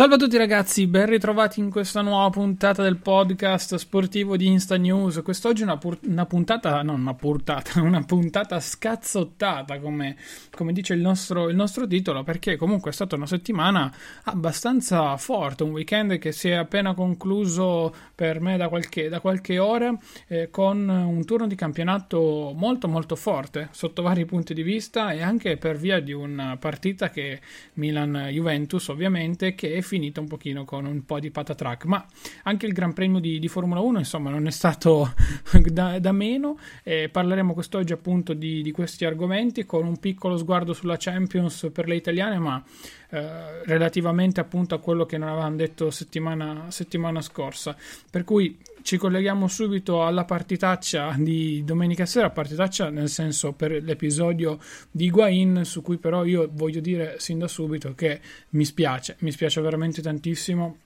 Salve 0.00 0.14
a 0.14 0.18
tutti 0.18 0.38
ragazzi, 0.38 0.86
ben 0.86 1.04
ritrovati 1.04 1.60
in 1.60 1.68
questa 1.68 2.00
nuova 2.00 2.30
puntata 2.30 2.82
del 2.82 2.96
podcast 2.96 3.74
sportivo 3.74 4.38
di 4.38 4.46
Insta 4.46 4.78
News. 4.78 5.20
Quest'oggi 5.22 5.62
una, 5.62 5.76
pur- 5.76 5.98
una 6.06 6.24
puntata, 6.24 6.80
non 6.80 7.02
una 7.02 7.12
puntata, 7.12 7.82
una 7.84 8.02
puntata 8.02 8.60
scazzottata 8.60 9.78
come, 9.78 10.16
come 10.56 10.72
dice 10.72 10.94
il 10.94 11.02
nostro, 11.02 11.50
il 11.50 11.54
nostro, 11.54 11.86
titolo, 11.86 12.22
perché 12.22 12.56
comunque 12.56 12.92
è 12.92 12.94
stata 12.94 13.14
una 13.14 13.26
settimana 13.26 13.94
abbastanza 14.24 15.18
forte, 15.18 15.64
un 15.64 15.72
weekend 15.72 16.16
che 16.16 16.32
si 16.32 16.48
è 16.48 16.54
appena 16.54 16.94
concluso 16.94 17.94
per 18.14 18.40
me 18.40 18.56
da 18.56 18.70
qualche, 18.70 19.10
da 19.10 19.20
qualche 19.20 19.58
ora 19.58 19.94
eh, 20.28 20.48
con 20.48 20.88
un 20.88 21.22
turno 21.26 21.46
di 21.46 21.56
campionato 21.56 22.54
molto 22.56 22.88
molto 22.88 23.16
forte 23.16 23.68
sotto 23.72 24.00
vari 24.00 24.24
punti 24.24 24.54
di 24.54 24.62
vista 24.62 25.10
e 25.10 25.20
anche 25.20 25.58
per 25.58 25.76
via 25.76 26.00
di 26.00 26.14
una 26.14 26.56
partita 26.56 27.10
che 27.10 27.40
Milan-Juventus 27.74 28.88
ovviamente 28.88 29.54
che 29.54 29.74
è 29.74 29.82
finita 29.90 30.20
un 30.20 30.28
pochino 30.28 30.64
con 30.64 30.84
un 30.84 31.04
po' 31.04 31.18
di 31.18 31.32
patatrack, 31.32 31.84
ma 31.86 32.06
anche 32.44 32.64
il 32.66 32.72
Gran 32.72 32.92
Premio 32.92 33.18
di, 33.18 33.40
di 33.40 33.48
Formula 33.48 33.80
1 33.80 33.98
insomma 33.98 34.30
non 34.30 34.46
è 34.46 34.50
stato 34.52 35.12
da, 35.66 35.98
da 35.98 36.12
meno, 36.12 36.58
eh, 36.84 37.08
parleremo 37.08 37.52
quest'oggi 37.52 37.92
appunto 37.92 38.32
di, 38.32 38.62
di, 38.62 38.70
questi 38.70 39.04
argomenti 39.04 39.66
con 39.66 39.84
un 39.88 39.98
piccolo 39.98 40.36
sguardo 40.36 40.74
sulla 40.74 40.94
Champions 40.96 41.70
per 41.72 41.88
le 41.88 41.96
italiane, 41.96 42.38
ma 42.38 42.62
eh, 43.08 43.64
relativamente 43.64 44.38
appunto 44.38 44.76
a 44.76 44.78
quello 44.78 45.06
che 45.06 45.18
non 45.18 45.28
avevamo 45.28 45.56
detto 45.56 45.90
settimana, 45.90 46.66
settimana 46.68 47.20
scorsa, 47.20 47.76
per 48.08 48.22
cui 48.22 48.56
ci 48.82 48.96
colleghiamo 48.96 49.48
subito 49.48 50.04
alla 50.04 50.24
partitaccia 50.24 51.14
di 51.18 51.62
domenica 51.64 52.06
sera, 52.06 52.30
partitaccia 52.30 52.90
nel 52.90 53.08
senso 53.08 53.52
per 53.52 53.82
l'episodio 53.82 54.58
di 54.90 55.06
Higuain, 55.06 55.64
su 55.64 55.82
cui 55.82 55.98
però 55.98 56.24
io 56.24 56.48
voglio 56.52 56.80
dire 56.80 57.16
sin 57.18 57.38
da 57.38 57.48
subito 57.48 57.94
che 57.94 58.20
mi 58.50 58.64
spiace, 58.64 59.16
mi 59.20 59.30
spiace 59.30 59.60
veramente 59.60 60.02
tantissimo. 60.02 60.76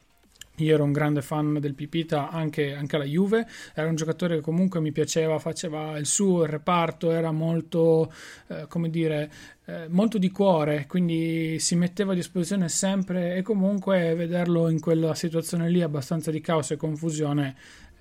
Io 0.59 0.75
ero 0.75 0.85
un 0.85 0.93
grande 0.93 1.21
fan 1.21 1.59
del 1.59 1.75
Pipita 1.75 2.31
anche, 2.31 2.75
anche 2.75 2.95
alla 2.95 3.05
Juve, 3.05 3.45
era 3.75 3.89
un 3.89 3.97
giocatore 3.97 4.37
che 4.37 4.41
comunque 4.41 4.79
mi 4.79 4.93
piaceva, 4.93 5.41
faceva 5.41 5.99
il 5.99 6.07
suo, 6.07 6.45
il 6.45 6.49
reparto, 6.49 7.11
era 7.11 7.33
molto, 7.33 8.13
eh, 8.47 8.67
come 8.69 8.89
dire, 8.89 9.33
eh, 9.65 9.89
molto 9.89 10.17
di 10.17 10.31
cuore, 10.31 10.85
quindi 10.87 11.59
si 11.59 11.75
metteva 11.75 12.13
a 12.13 12.15
disposizione 12.15 12.69
sempre 12.69 13.35
e 13.35 13.43
comunque 13.43 14.15
vederlo 14.15 14.69
in 14.69 14.79
quella 14.79 15.17
situazione 15.17 15.69
lì 15.69 15.83
abbastanza 15.83 16.31
di 16.31 16.41
caos 16.41 16.71
e 16.71 16.77
confusione 16.77 17.57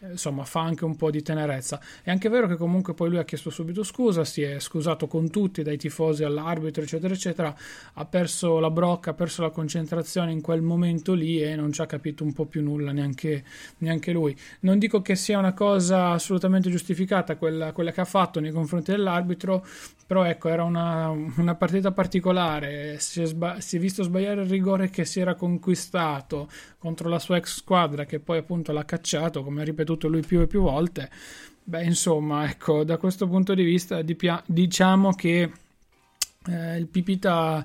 insomma 0.10 0.44
fa 0.44 0.62
anche 0.62 0.86
un 0.86 0.96
po' 0.96 1.12
di 1.12 1.22
tenerezza. 1.22 1.80
È 2.02 2.10
anche 2.10 2.30
vero 2.30 2.48
che 2.48 2.56
comunque 2.56 2.94
poi 2.94 3.10
lui 3.10 3.20
ha 3.20 3.24
chiesto 3.24 3.50
subito 3.50 3.84
scusa, 3.84 4.24
si 4.24 4.42
è 4.42 4.60
scusato 4.60 5.08
con 5.08 5.30
tutti, 5.30 5.64
dai 5.64 5.78
tifosi 5.78 6.24
all'arbitro, 6.24 6.84
eccetera, 6.84 7.14
eccetera. 7.14 7.56
Ha 7.94 8.06
perso 8.06 8.60
la 8.60 8.70
brocca, 8.70 9.12
ha 9.12 9.14
perso 9.14 9.42
la 9.42 9.50
concentrazione 9.50 10.32
in 10.32 10.42
quel 10.42 10.62
momento 10.62 11.14
lì 11.14 11.42
e 11.42 11.56
non 11.56 11.72
ci 11.72 11.82
ha 11.82 11.86
capito 11.86 12.24
un 12.24 12.34
po' 12.34 12.46
più 12.46 12.62
nulla 12.62 12.92
neanche, 12.92 13.44
neanche 13.80 14.12
lui. 14.12 14.36
Non 14.62 14.80
dico 14.80 15.02
che 15.02 15.16
sia 15.16 15.38
una 15.40 15.54
cosa 15.54 16.12
assolutamente 16.12 16.70
giustificata 16.70 17.36
quella, 17.38 17.72
quella 17.72 17.92
che 17.92 18.02
ha 18.02 18.06
fatto 18.06 18.40
nei 18.40 18.52
confronti 18.52 18.92
dell'arbitro, 18.92 19.66
però 20.06 20.26
ecco, 20.26 20.50
era 20.50 20.64
una, 20.64 21.10
una 21.10 21.56
partita 21.56 21.92
particolare. 21.92 23.00
Si 23.00 23.22
è, 23.22 23.26
sba- 23.26 23.60
si 23.62 23.78
è 23.78 23.80
visto 23.80 24.04
sbagliare 24.04 24.42
il 24.42 24.50
rigore 24.50 24.90
che 24.90 25.06
si 25.06 25.20
era 25.20 25.36
conquistato 25.36 26.50
contro 26.78 27.08
la 27.08 27.20
sua 27.20 27.38
ex 27.38 27.56
squadra, 27.58 28.06
che 28.06 28.20
poi 28.20 28.38
appunto 28.38 28.72
l'ha 28.74 28.86
cacciato, 28.86 29.44
come 29.44 29.62
ha 29.62 29.64
ripetuto 29.64 29.93
ripetuto 29.94 30.08
lui 30.08 30.22
più 30.22 30.42
e 30.42 30.48
più 30.48 30.62
volte. 30.62 31.10
Beh, 31.64 31.84
insomma, 31.84 32.50
ecco, 32.50 32.84
da 32.84 32.98
questo 32.98 33.28
punto 33.28 33.54
di 33.54 33.64
vista 33.64 34.02
diciamo 34.46 35.14
che 35.14 35.52
eh, 36.48 36.78
il 36.78 36.88
Pipita 36.88 37.64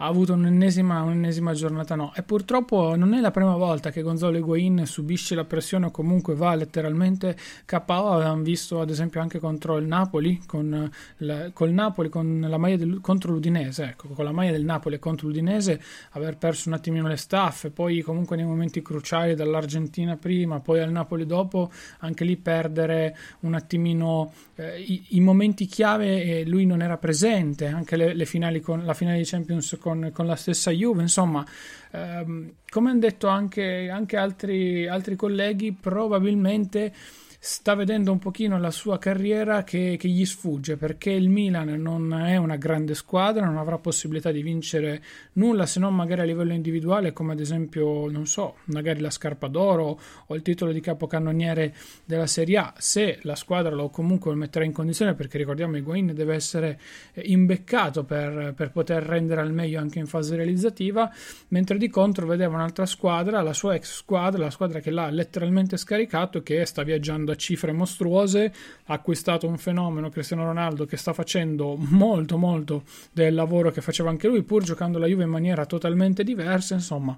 ha 0.00 0.06
avuto 0.06 0.32
un'ennesima, 0.32 1.02
un'ennesima, 1.02 1.52
giornata 1.52 1.94
no. 1.94 2.12
E 2.14 2.22
purtroppo 2.22 2.96
non 2.96 3.12
è 3.12 3.20
la 3.20 3.30
prima 3.30 3.54
volta 3.56 3.90
che 3.90 4.00
Gonzalo 4.00 4.38
Higuain 4.38 4.86
subisce 4.86 5.34
la 5.34 5.44
pressione 5.44 5.86
o 5.86 5.90
comunque 5.90 6.34
va 6.34 6.54
letteralmente 6.54 7.36
KO. 7.66 7.82
Abbiamo 7.86 8.42
visto 8.42 8.80
ad 8.80 8.88
esempio 8.88 9.20
anche 9.20 9.38
contro 9.38 9.76
il 9.76 9.86
Napoli, 9.86 10.40
con 10.46 10.90
la, 11.18 11.50
col 11.52 11.70
Napoli 11.72 12.08
con 12.08 12.46
la 12.48 12.56
maglia 12.56 12.76
del, 12.76 13.00
contro 13.02 13.32
l'Udinese, 13.32 13.84
ecco, 13.84 14.08
con 14.08 14.24
la 14.24 14.32
maglia 14.32 14.52
del 14.52 14.64
Napoli 14.64 14.98
contro 14.98 15.26
l'Udinese, 15.26 15.78
aver 16.12 16.38
perso 16.38 16.70
un 16.70 16.76
attimino 16.76 17.06
le 17.06 17.16
staffe, 17.16 17.70
poi 17.70 18.00
comunque 18.00 18.36
nei 18.36 18.46
momenti 18.46 18.80
cruciali 18.80 19.34
dall'Argentina 19.34 20.16
prima, 20.16 20.60
poi 20.60 20.80
al 20.80 20.90
Napoli 20.90 21.26
dopo, 21.26 21.70
anche 21.98 22.24
lì 22.24 22.38
perdere 22.38 23.16
un 23.40 23.52
attimino 23.52 24.32
eh, 24.54 24.80
i, 24.80 25.04
i, 25.10 25.20
momenti 25.20 25.66
chiave 25.66 26.22
e 26.22 26.46
lui 26.46 26.64
non 26.64 26.80
era 26.80 26.96
presente, 26.96 27.66
anche 27.66 27.96
le, 27.96 28.14
le 28.14 28.24
finali 28.24 28.60
con 28.60 28.84
la 28.84 28.94
finale 28.94 29.18
di 29.18 29.24
Champions 29.24 29.76
con 29.78 29.89
con, 29.90 30.10
con 30.12 30.26
la 30.26 30.36
stessa 30.36 30.70
Juve, 30.70 31.02
insomma, 31.02 31.44
ehm, 31.90 32.52
come 32.68 32.90
hanno 32.90 33.00
detto 33.00 33.26
anche, 33.26 33.88
anche 33.90 34.16
altri, 34.16 34.86
altri 34.86 35.16
colleghi, 35.16 35.72
probabilmente 35.72 36.94
sta 37.42 37.74
vedendo 37.74 38.12
un 38.12 38.18
pochino 38.18 38.58
la 38.58 38.70
sua 38.70 38.98
carriera 38.98 39.64
che, 39.64 39.96
che, 39.98 40.08
gli 40.08 40.26
sfugge 40.26 40.76
perché 40.76 41.10
il 41.10 41.30
Milan 41.30 41.70
non 41.80 42.12
è 42.12 42.36
una 42.36 42.56
grande 42.56 42.94
squadra, 42.94 43.46
non 43.46 43.56
avrà 43.56 43.78
possibilità 43.78 44.30
di 44.30 44.42
vincere 44.42 45.02
nulla 45.34 45.64
se 45.64 45.80
non 45.80 45.94
magari 45.94 46.20
a 46.20 46.24
livello 46.24 46.52
individuale 46.52 47.14
come 47.14 47.32
ad 47.32 47.40
esempio, 47.40 48.10
non 48.10 48.26
so, 48.26 48.56
magari 48.64 49.00
la 49.00 49.08
scarpa 49.08 49.48
d'oro 49.48 49.98
o 50.26 50.34
il 50.34 50.42
titolo 50.42 50.70
di 50.70 50.80
capocannoniere 50.80 51.74
della 52.04 52.26
Serie 52.26 52.58
A, 52.58 52.74
se 52.76 53.20
la 53.22 53.34
squadra 53.36 53.74
lo 53.74 53.88
comunque 53.88 54.30
lo 54.30 54.36
metterà 54.36 54.66
in 54.66 54.72
condizione 54.72 55.14
perché 55.14 55.38
ricordiamo 55.38 55.78
Higuain 55.78 56.12
deve 56.12 56.34
essere 56.34 56.78
eh, 57.14 57.22
imbeccato 57.24 58.04
per, 58.04 58.52
per 58.54 58.70
poter 58.70 59.02
rendere 59.02 59.40
al 59.40 59.54
meglio 59.54 59.80
anche 59.80 59.98
in 59.98 60.06
fase 60.06 60.36
realizzativa, 60.36 61.10
mentre 61.48 61.78
di 61.78 61.88
contro 61.88 62.26
vedeva 62.26 62.56
un'altra 62.56 62.84
squadra, 62.84 63.40
la 63.40 63.54
sua 63.54 63.76
ex 63.76 63.94
squadra, 63.94 64.44
la 64.44 64.50
squadra 64.50 64.80
che 64.80 64.90
l'ha 64.90 65.08
letteralmente 65.08 65.78
scaricato 65.78 66.42
che 66.42 66.66
sta 66.66 66.82
viaggiando 66.82 67.28
a 67.30 67.36
cifre 67.36 67.72
mostruose, 67.72 68.52
ha 68.84 68.94
acquistato 68.94 69.46
un 69.46 69.58
fenomeno 69.58 70.08
Cristiano 70.08 70.44
Ronaldo 70.44 70.86
che 70.86 70.96
sta 70.96 71.12
facendo 71.12 71.76
molto 71.76 72.36
molto 72.36 72.84
del 73.12 73.34
lavoro 73.34 73.70
che 73.70 73.80
faceva 73.80 74.10
anche 74.10 74.28
lui, 74.28 74.42
pur 74.42 74.62
giocando 74.62 74.98
la 74.98 75.06
Juve 75.06 75.24
in 75.24 75.30
maniera 75.30 75.66
totalmente 75.66 76.24
diversa, 76.24 76.74
insomma, 76.74 77.16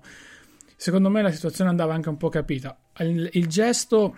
secondo 0.77 1.11
me 1.11 1.23
la 1.23 1.31
situazione 1.31 1.71
andava 1.71 1.95
anche 1.95 2.09
un 2.09 2.17
po' 2.17 2.29
capita. 2.29 2.77
Il, 2.99 3.29
il 3.33 3.47
gesto 3.47 4.17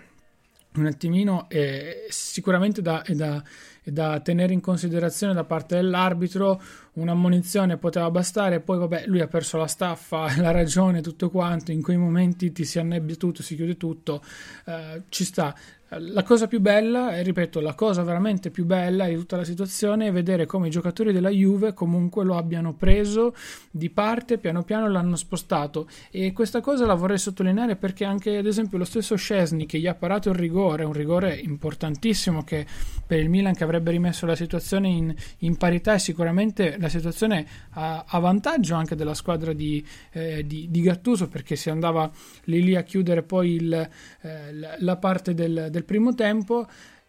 un 0.75 0.87
attimino 0.87 1.47
è 1.47 2.05
sicuramente 2.09 2.81
da, 2.81 3.01
è 3.03 3.13
da, 3.13 3.41
è 3.81 3.91
da 3.91 4.19
tenere 4.19 4.53
in 4.53 4.61
considerazione 4.61 5.33
da 5.33 5.43
parte 5.43 5.75
dell'arbitro 5.75 6.61
un'ammonizione 6.93 7.77
poteva 7.77 8.09
bastare, 8.09 8.59
poi 8.59 8.77
vabbè, 8.79 9.05
lui 9.07 9.21
ha 9.21 9.27
perso 9.27 9.57
la 9.57 9.67
staffa, 9.67 10.35
la 10.41 10.51
ragione, 10.51 11.01
tutto 11.01 11.29
quanto, 11.29 11.71
in 11.71 11.81
quei 11.81 11.97
momenti 11.97 12.51
ti 12.51 12.65
si 12.65 12.79
annebbia 12.79 13.15
tutto, 13.15 13.43
si 13.43 13.55
chiude 13.55 13.77
tutto, 13.77 14.21
eh, 14.65 15.03
ci 15.09 15.23
sta. 15.23 15.55
La 15.89 16.23
cosa 16.23 16.47
più 16.47 16.61
bella, 16.61 17.15
e 17.15 17.21
ripeto, 17.21 17.59
la 17.59 17.75
cosa 17.75 18.01
veramente 18.01 18.49
più 18.49 18.65
bella 18.65 19.05
di 19.05 19.13
tutta 19.13 19.37
la 19.37 19.43
situazione 19.43 20.07
è 20.07 20.11
vedere 20.11 20.47
come 20.47 20.67
i 20.67 20.71
giocatori 20.71 21.13
della 21.13 21.29
Juve 21.29 21.75
comunque 21.75 22.25
lo 22.25 22.37
abbiano 22.37 22.73
preso 22.73 23.35
di 23.69 23.91
parte, 23.91 24.39
piano 24.39 24.63
piano 24.63 24.89
l'hanno 24.89 25.15
spostato. 25.15 25.87
E 26.09 26.33
questa 26.33 26.59
cosa 26.59 26.87
la 26.87 26.95
vorrei 26.95 27.19
sottolineare 27.19 27.75
perché 27.75 28.03
anche 28.03 28.35
ad 28.35 28.47
esempio 28.47 28.79
lo 28.79 28.83
stesso 28.83 29.15
Scesni 29.15 29.67
che 29.67 29.77
gli 29.77 29.85
ha 29.85 29.93
parato 29.93 30.29
il 30.29 30.35
rigore, 30.35 30.83
un 30.83 30.91
rigore 30.91 31.35
importantissimo 31.35 32.43
che 32.43 32.65
per 33.05 33.19
il 33.19 33.29
Milan 33.29 33.53
che 33.53 33.63
avrebbe 33.63 33.91
rimesso 33.91 34.25
la 34.25 34.35
situazione 34.35 34.87
in, 34.87 35.15
in 35.39 35.55
parità 35.55 35.93
e 35.93 35.99
sicuramente 35.99 36.77
la 36.79 36.89
situazione 36.89 37.45
a, 37.71 38.05
a, 38.07 38.19
vantaggio 38.19 38.73
anche 38.73 38.95
della 38.95 39.13
squadra 39.13 39.53
di, 39.53 39.85
eh, 40.13 40.45
di, 40.47 40.67
di, 40.71 40.81
Gattuso 40.81 41.27
perché 41.27 41.55
si 41.55 41.69
andava 41.69 42.09
lì 42.45 42.63
lì 42.63 42.75
a 42.75 42.81
chiudere 42.81 43.21
poi 43.21 43.53
il, 43.53 43.89
eh, 44.21 44.77
la 44.79 44.97
parte 44.97 45.35
del 45.35 45.69
del 45.75 45.83
primo 45.83 46.13
tempo 46.15 46.65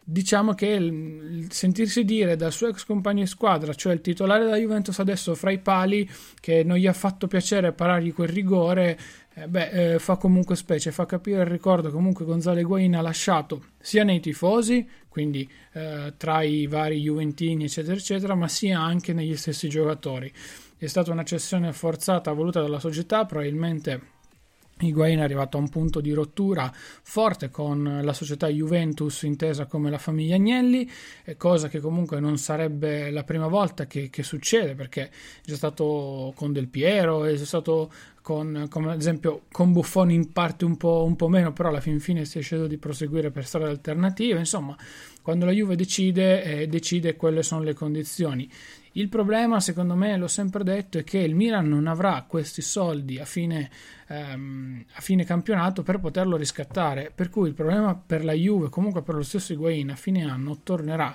diciamo 0.09 0.55
che 0.55 0.67
il, 0.67 1.47
sentirsi 1.51 2.05
dire 2.05 2.37
dal 2.37 2.53
suo 2.53 2.69
ex 2.69 2.85
compagno 2.85 3.23
di 3.23 3.27
squadra, 3.27 3.75
cioè 3.75 3.93
il 3.93 4.01
titolare 4.01 4.45
della 4.45 4.57
Juventus 4.57 4.99
adesso 5.01 5.35
fra 5.35 5.51
i 5.51 5.59
pali, 5.59 6.09
che 6.39 6.63
non 6.63 6.77
gli 6.77 6.87
ha 6.87 6.93
fatto 6.93 7.27
piacere 7.27 7.73
parargli 7.73 8.13
quel 8.13 8.29
rigore, 8.29 8.99
eh, 9.35 9.49
beh, 9.49 9.95
eh, 9.95 9.99
fa 9.99 10.17
comunque 10.17 10.55
specie, 10.55 10.93
fa 10.93 11.07
capire 11.07 11.41
il 11.41 11.47
ricordo 11.47 11.91
comunque 11.91 12.25
Gonzalo 12.25 12.61
Higuain 12.61 12.95
ha 12.95 13.01
lasciato 13.01 13.65
sia 13.81 14.05
nei 14.05 14.21
tifosi, 14.21 14.87
quindi 15.09 15.49
eh, 15.73 16.15
tra 16.17 16.43
i 16.43 16.67
vari 16.67 17.01
Juventini 17.01 17.65
eccetera 17.65 17.97
eccetera, 17.97 18.35
ma 18.37 18.47
sia 18.47 18.81
anche 18.81 19.13
negli 19.13 19.37
stessi 19.37 19.69
giocatori. 19.69 20.33
È 20.77 20.87
stata 20.87 21.11
una 21.11 21.25
cessione 21.25 21.73
forzata 21.73 22.33
voluta 22.33 22.61
dalla 22.61 22.79
società, 22.79 23.25
probabilmente 23.25 24.15
Higuain 24.79 25.19
è 25.19 25.23
arrivato 25.23 25.57
a 25.57 25.61
un 25.61 25.71
punto 25.71 26.01
di 26.01 26.13
rottura 26.13 26.71
forte 26.75 27.51
con 27.51 28.01
la 28.03 28.13
società 28.13 28.47
Juventus 28.49 29.23
intesa 29.23 29.67
come 29.67 29.89
la 29.89 29.99
famiglia 29.99 30.35
Agnelli, 30.35 30.89
cosa 31.39 31.69
che 31.69 31.81
comunque 31.81 32.21
non 32.21 32.37
sarebbe 32.37 33.11
la 33.11 33.25
prima 33.25 33.47
volta 33.47 33.87
che, 33.87 34.11
che 34.11 34.23
succede 34.23 34.75
perché 34.75 35.05
è 35.05 35.11
già 35.45 35.57
stato 35.57 36.33
con 36.37 36.53
Del 36.53 36.69
Piero, 36.69 37.25
è 37.25 37.35
già 37.35 37.47
stato 37.47 37.91
con, 38.21 38.67
come 38.69 38.91
ad 38.91 38.99
esempio 38.99 39.43
con 39.53 39.73
Buffoni 39.73 40.13
in 40.13 40.33
parte 40.33 40.65
un 40.65 40.77
po', 40.77 41.05
un 41.05 41.17
po', 41.17 41.29
meno, 41.29 41.53
però 41.53 41.69
alla 41.69 41.81
fin 41.81 42.01
fine 42.01 42.25
si 42.25 42.39
è 42.39 42.43
scelto 42.43 42.67
di 42.67 42.77
proseguire 42.77 43.31
per 43.31 43.47
strade 43.47 43.71
alternative, 43.71 44.41
insomma 44.41 44.77
quando 45.23 45.45
la 45.45 45.53
Juve 45.53 45.77
decide, 45.77 46.43
eh, 46.43 46.67
decide 46.67 47.17
quelle 47.17 47.43
sono 47.43 47.63
le 47.63 47.75
condizioni. 47.75 48.51
Il 48.97 49.11
problema, 49.11 49.61
secondo 49.61 49.95
me, 49.95 50.17
l'ho 50.17 50.27
sempre 50.27 50.65
detto, 50.65 50.97
è 50.97 51.05
che 51.05 51.19
il 51.19 51.35
Milan 51.35 51.69
non 51.69 51.87
avrà 51.87 52.25
questi 52.27 52.63
soldi 52.63 53.19
a 53.19 53.27
fine, 53.27 53.71
ehm, 54.09 54.87
a 54.95 55.01
fine 55.03 55.23
campionato 55.25 55.83
per 55.83 56.01
poterlo 56.01 56.39
riscattare. 56.39 57.13
Per 57.15 57.29
cui 57.29 57.49
il 57.49 57.55
problema 57.55 57.95
per 57.95 58.25
la 58.25 58.33
Juve, 58.33 58.71
comunque 58.71 59.03
per 59.03 59.15
lo 59.15 59.23
stesso 59.23 59.53
Higuain, 59.53 59.91
a 59.91 59.97
fine 59.97 60.25
anno 60.25 60.61
tornerà. 60.63 61.15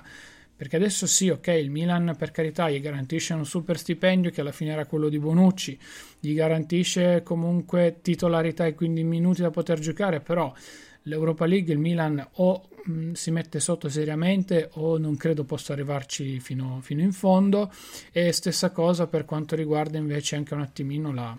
Perché 0.54 0.76
adesso 0.76 1.08
sì, 1.08 1.28
ok, 1.28 1.48
il 1.48 1.72
Milan 1.72 2.14
per 2.16 2.30
carità 2.30 2.70
gli 2.70 2.80
garantisce 2.80 3.34
un 3.34 3.44
super 3.44 3.76
stipendio 3.76 4.30
che 4.30 4.42
alla 4.42 4.52
fine 4.52 4.70
era 4.70 4.86
quello 4.86 5.08
di 5.08 5.18
Bonucci, 5.18 5.76
gli 6.20 6.34
garantisce 6.34 7.24
comunque 7.24 7.98
titolarità 8.00 8.64
e 8.64 8.74
quindi 8.74 9.02
minuti 9.02 9.42
da 9.42 9.50
poter 9.50 9.80
giocare, 9.80 10.20
però 10.20 10.54
l'Europa 11.02 11.46
League 11.46 11.72
il 11.72 11.78
Milan 11.78 12.26
o 12.34 12.68
mh, 12.84 12.92
mm, 12.92 13.12
si 13.12 13.30
mette 13.30 13.60
sotto 13.60 13.88
seriamente 13.88 14.70
o 14.74 14.98
non 14.98 15.16
credo 15.16 15.44
possa 15.44 15.72
arrivarci 15.72 16.40
fino, 16.40 16.80
fino, 16.82 17.00
in 17.00 17.12
fondo. 17.12 17.72
E 18.12 18.32
stessa 18.32 18.70
cosa 18.70 19.06
per 19.06 19.24
quanto 19.24 19.56
riguarda 19.56 19.98
invece 19.98 20.36
anche 20.36 20.54
un 20.54 20.60
attimino 20.60 21.12
la, 21.12 21.36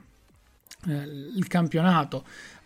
eh, 0.88 0.94
il 0.94 1.48
campionato 1.48 2.26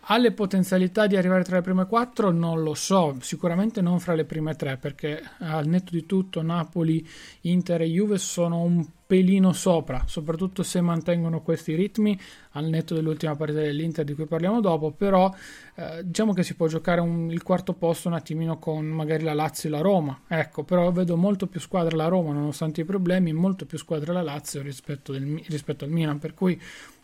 ha 0.10 0.18
le 0.18 0.32
potenzialità 0.32 1.06
di 1.06 1.18
arrivare 1.18 1.44
tra 1.44 1.58
le 1.58 1.62
prime 1.62 1.86
quattro? 1.86 2.32
Non 2.32 2.62
lo 2.62 2.74
so, 2.74 3.18
sicuramente 3.20 3.82
non 3.82 4.00
fra 4.00 4.14
le 4.14 4.24
prime 4.24 4.56
tre, 4.56 4.78
perché 4.78 5.22
al 5.40 5.68
netto 5.68 5.92
di 5.92 6.06
tutto 6.06 6.42
Napoli, 6.42 7.06
Inter 7.42 7.82
e 7.82 7.88
Juve 7.88 8.18
sono 8.18 8.62
un 8.62 8.86
pelino 9.08 9.54
sopra, 9.54 10.04
soprattutto 10.06 10.64
se 10.64 10.82
mantengono 10.82 11.42
questi 11.42 11.76
ritmi, 11.76 12.20
al 12.52 12.66
netto 12.66 12.94
dell'ultima 12.94 13.36
partita 13.36 13.62
dell'Inter 13.62 14.04
di 14.04 14.14
cui 14.14 14.26
parliamo 14.26 14.60
dopo, 14.60 14.92
però 14.92 15.34
eh, 15.76 16.02
diciamo 16.04 16.34
che 16.34 16.44
si 16.44 16.56
può 16.56 16.68
giocare 16.68 17.00
un, 17.00 17.32
il 17.32 17.42
quarto 17.42 17.74
posto 17.74 18.10
un 18.10 18.16
attimino 18.16 18.60
con 18.60 18.86
magari 18.86 19.24
la 19.24 19.34
Lazio 19.34 19.70
e 19.70 19.72
la 19.72 19.80
Roma, 19.80 20.22
ecco, 20.28 20.64
però 20.64 20.92
vedo 20.92 21.16
molto 21.16 21.48
più 21.48 21.62
squadra 21.62 21.96
la 21.96 22.08
Roma 22.08 22.34
nonostante 22.34 22.82
i 22.82 22.86
problemi, 22.86 23.32
molto 23.32 23.66
più 23.66 23.78
squadra 23.78 24.12
la 24.12 24.22
Lazio 24.22 24.62
rispetto, 24.62 25.14
del, 25.14 25.42
rispetto 25.48 25.86
al 25.86 25.92
Milan, 25.92 26.20
per 26.20 26.34
cui 26.34 26.60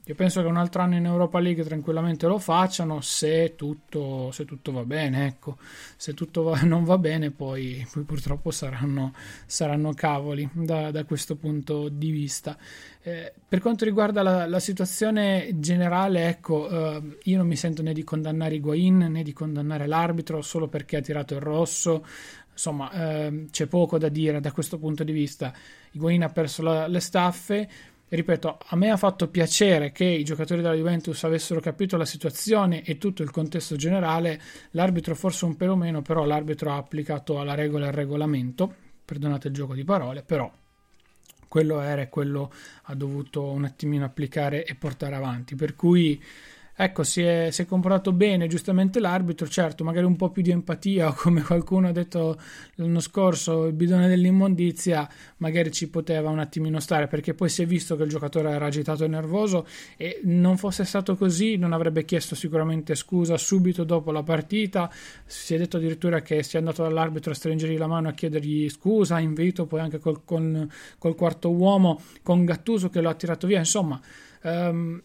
io 0.05 0.15
penso 0.15 0.41
che 0.41 0.47
un 0.47 0.57
altro 0.57 0.81
anno 0.81 0.97
in 0.97 1.05
Europa 1.05 1.39
League 1.39 1.63
tranquillamente 1.63 2.27
lo 2.27 2.37
facciano 2.37 2.99
se 2.99 3.55
tutto, 3.55 4.31
se 4.31 4.43
tutto 4.43 4.73
va 4.73 4.83
bene. 4.83 5.27
Ecco, 5.27 5.57
se 5.95 6.13
tutto 6.13 6.43
va, 6.43 6.59
non 6.67 6.83
va 6.83 6.97
bene, 6.97 7.31
poi, 7.31 7.87
poi 7.89 8.03
purtroppo 8.03 8.51
saranno, 8.51 9.13
saranno 9.45 9.93
cavoli 9.93 10.49
da, 10.51 10.91
da, 10.91 11.05
questo 11.05 11.37
punto 11.37 11.87
di 11.87 12.11
vista. 12.11 12.57
Eh, 13.01 13.31
per 13.47 13.61
quanto 13.61 13.85
riguarda 13.85 14.21
la, 14.23 14.45
la 14.45 14.59
situazione 14.59 15.51
generale, 15.59 16.27
ecco, 16.27 16.69
eh, 16.69 17.17
io 17.23 17.37
non 17.37 17.47
mi 17.47 17.55
sento 17.55 17.81
né 17.81 17.93
di 17.93 18.03
condannare 18.03 18.55
Higuain 18.55 18.97
né 18.97 19.23
di 19.23 19.31
condannare 19.31 19.87
l'arbitro 19.87 20.41
solo 20.41 20.67
perché 20.67 20.97
ha 20.97 21.01
tirato 21.01 21.33
il 21.35 21.41
rosso. 21.41 22.05
Insomma, 22.51 22.91
eh, 22.91 23.45
c'è 23.49 23.67
poco 23.67 23.97
da 23.97 24.09
dire 24.09 24.41
da 24.41 24.51
questo 24.51 24.77
punto 24.77 25.05
di 25.05 25.13
vista. 25.13 25.53
Higuain 25.91 26.23
ha 26.23 26.29
perso 26.29 26.61
la, 26.61 26.87
le 26.87 26.99
staffe 26.99 27.69
ripeto, 28.15 28.59
a 28.67 28.75
me 28.75 28.91
ha 28.91 28.97
fatto 28.97 29.27
piacere 29.27 29.91
che 29.91 30.05
i 30.05 30.23
giocatori 30.23 30.61
della 30.61 30.75
Juventus 30.75 31.23
avessero 31.23 31.59
capito 31.59 31.97
la 31.97 32.05
situazione 32.05 32.83
e 32.83 32.97
tutto 32.97 33.23
il 33.23 33.31
contesto 33.31 33.75
generale, 33.75 34.39
l'arbitro 34.71 35.15
forse 35.15 35.45
un 35.45 35.55
pelo 35.55 35.75
meno, 35.75 36.01
però 36.01 36.23
l'arbitro 36.23 36.71
ha 36.71 36.77
applicato 36.77 37.39
alla 37.39 37.55
regola 37.55 37.87
il 37.87 37.93
regolamento, 37.93 38.73
perdonate 39.03 39.47
il 39.47 39.53
gioco 39.53 39.73
di 39.73 39.83
parole, 39.83 40.21
però 40.23 40.51
quello 41.47 41.81
era 41.81 42.01
e 42.01 42.09
quello 42.09 42.51
ha 42.83 42.95
dovuto 42.95 43.43
un 43.43 43.63
attimino 43.65 44.05
applicare 44.05 44.65
e 44.65 44.75
portare 44.75 45.15
avanti, 45.15 45.55
per 45.55 45.75
cui 45.75 46.21
ecco, 46.75 47.03
si 47.03 47.21
è, 47.21 47.49
si 47.51 47.61
è, 47.61 47.65
comportato 47.65 48.11
bene, 48.11 48.47
giustamente 48.47 48.99
l'arbitro, 48.99 49.47
certo, 49.47 49.83
magari 49.83 50.05
un 50.05 50.15
po' 50.15 50.29
più 50.29 50.41
di 50.41 50.51
empatia, 50.51 51.09
o 51.09 51.13
come 51.17 51.41
qualcuno 51.41 51.87
ha 51.87 51.91
detto 51.91 52.39
l'anno 52.75 52.99
scorso, 52.99 53.65
il 53.65 53.73
bidone 53.73 54.07
dell'immondizia, 54.07 55.07
magari 55.37 55.71
ci 55.71 55.89
poteva 55.89 56.29
un 56.29 56.39
attimino 56.39 56.79
stare, 56.79 57.07
perché 57.07 57.33
poi 57.33 57.49
si 57.49 57.61
è 57.61 57.65
visto 57.65 57.95
che 57.95 58.03
il 58.03 58.09
giocatore 58.09 58.49
era 58.49 58.65
agitato 58.65 59.03
e 59.03 59.07
nervoso 59.07 59.67
e 59.97 60.21
non 60.23 60.57
fosse 60.57 60.83
stato 60.83 61.15
così, 61.15 61.57
non 61.57 61.73
avrebbe 61.73 62.05
chiesto 62.05 62.35
sicuramente 62.35 62.95
scusa 62.95 63.37
subito 63.37 63.83
dopo 63.83 64.11
la 64.11 64.23
partita, 64.23 64.91
si 65.25 65.53
è 65.53 65.57
detto 65.57 65.77
addirittura 65.77 66.21
che 66.21 66.43
si 66.43 66.55
è 66.55 66.59
andato 66.59 66.81
dall'arbitro 66.83 67.31
a 67.31 67.35
stringergli 67.35 67.77
la 67.77 67.87
mano 67.87 68.09
a 68.09 68.13
chiedergli 68.13 68.69
scusa, 68.69 69.19
invito 69.19 69.65
poi 69.65 69.79
anche 69.79 69.99
col, 69.99 70.23
col, 70.25 70.67
col 70.97 71.15
quarto 71.15 71.51
uomo, 71.51 72.01
con 72.23 72.45
Gattuso 72.45 72.89
che 72.89 73.01
lo 73.01 73.09
ha 73.09 73.13
tirato 73.13 73.47
via, 73.47 73.59
insomma... 73.59 73.99
Um, 74.45 75.01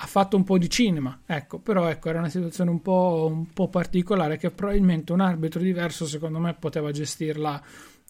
ha 0.00 0.06
fatto 0.06 0.36
un 0.36 0.44
po' 0.44 0.58
di 0.58 0.70
cinema, 0.70 1.22
ecco, 1.26 1.58
però 1.58 1.88
ecco, 1.88 2.08
era 2.08 2.20
una 2.20 2.28
situazione 2.28 2.70
un 2.70 2.80
po', 2.80 3.28
un 3.32 3.46
po', 3.52 3.68
particolare 3.68 4.36
che 4.36 4.50
probabilmente 4.50 5.12
un 5.12 5.20
arbitro 5.20 5.60
diverso 5.60 6.06
secondo 6.06 6.38
me 6.38 6.54
poteva 6.54 6.92
gestirla 6.92 7.60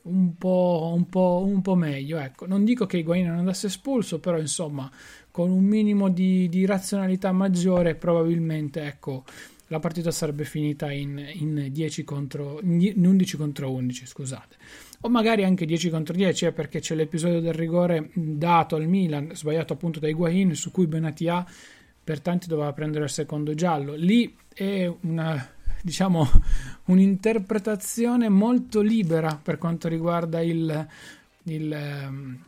un 0.03 0.37
po', 0.37 0.93
un 0.95 1.09
po', 1.09 1.43
un 1.47 1.63
po 1.63 1.75
meglio, 1.75 2.19
ecco. 2.19 2.47
Non 2.47 2.65
dico 2.65 2.85
che 2.85 2.99
Higuain 2.99 3.27
non 3.27 3.39
andasse 3.39 3.69
espulso, 3.69 4.21
però 4.21 4.39
insomma, 4.39 4.91
con 5.31 5.51
un 5.51 5.65
minimo 5.65 6.11
di, 6.11 6.49
di 6.51 6.67
razionalità 6.67 7.33
maggiore 7.33 7.95
probabilmente, 7.95 8.83
ecco, 8.83 9.25
la 9.69 9.81
partita 9.81 10.11
sarebbe 10.11 10.45
finita 10.45 10.91
in, 10.93 11.23
in, 11.35 11.69
10 11.71 12.05
contro, 12.05 12.61
in 12.63 13.07
11 13.07 13.37
contro 13.37 13.71
11, 13.71 14.07
scusate. 14.07 14.57
O 15.03 15.09
magari 15.09 15.45
anche 15.45 15.65
10 15.65 15.89
contro 15.89 16.15
10, 16.15 16.47
eh, 16.47 16.53
perché 16.53 16.81
c'è 16.81 16.95
l'episodio 16.95 17.41
del 17.41 17.55
rigore 17.55 18.11
dato 18.15 18.77
al 18.77 18.87
Milan, 18.87 19.31
sbagliato 19.35 19.73
appunto 19.73 20.01
da 20.01 20.09
Higuain, 20.09 20.55
su 20.55 20.71
cui 20.71 20.87
Benatia 20.87 21.47
per 22.09 22.23
tanti 22.23 22.49
doveva 22.49 22.73
prendere 22.73 23.05
il 23.05 23.11
secondo 23.11 23.53
giallo. 23.53 23.93
Lì 23.93 24.35
è 24.55 24.91
una, 25.03 25.47
diciamo, 25.83 26.27
un'interpretazione 26.87 28.31
molto 28.31 28.81
libera 28.81 29.39
per 29.43 29.59
quanto 29.59 29.89
riguarda 29.89 30.41
il, 30.41 30.89
il, 31.43 31.71
ehm, 31.71 32.45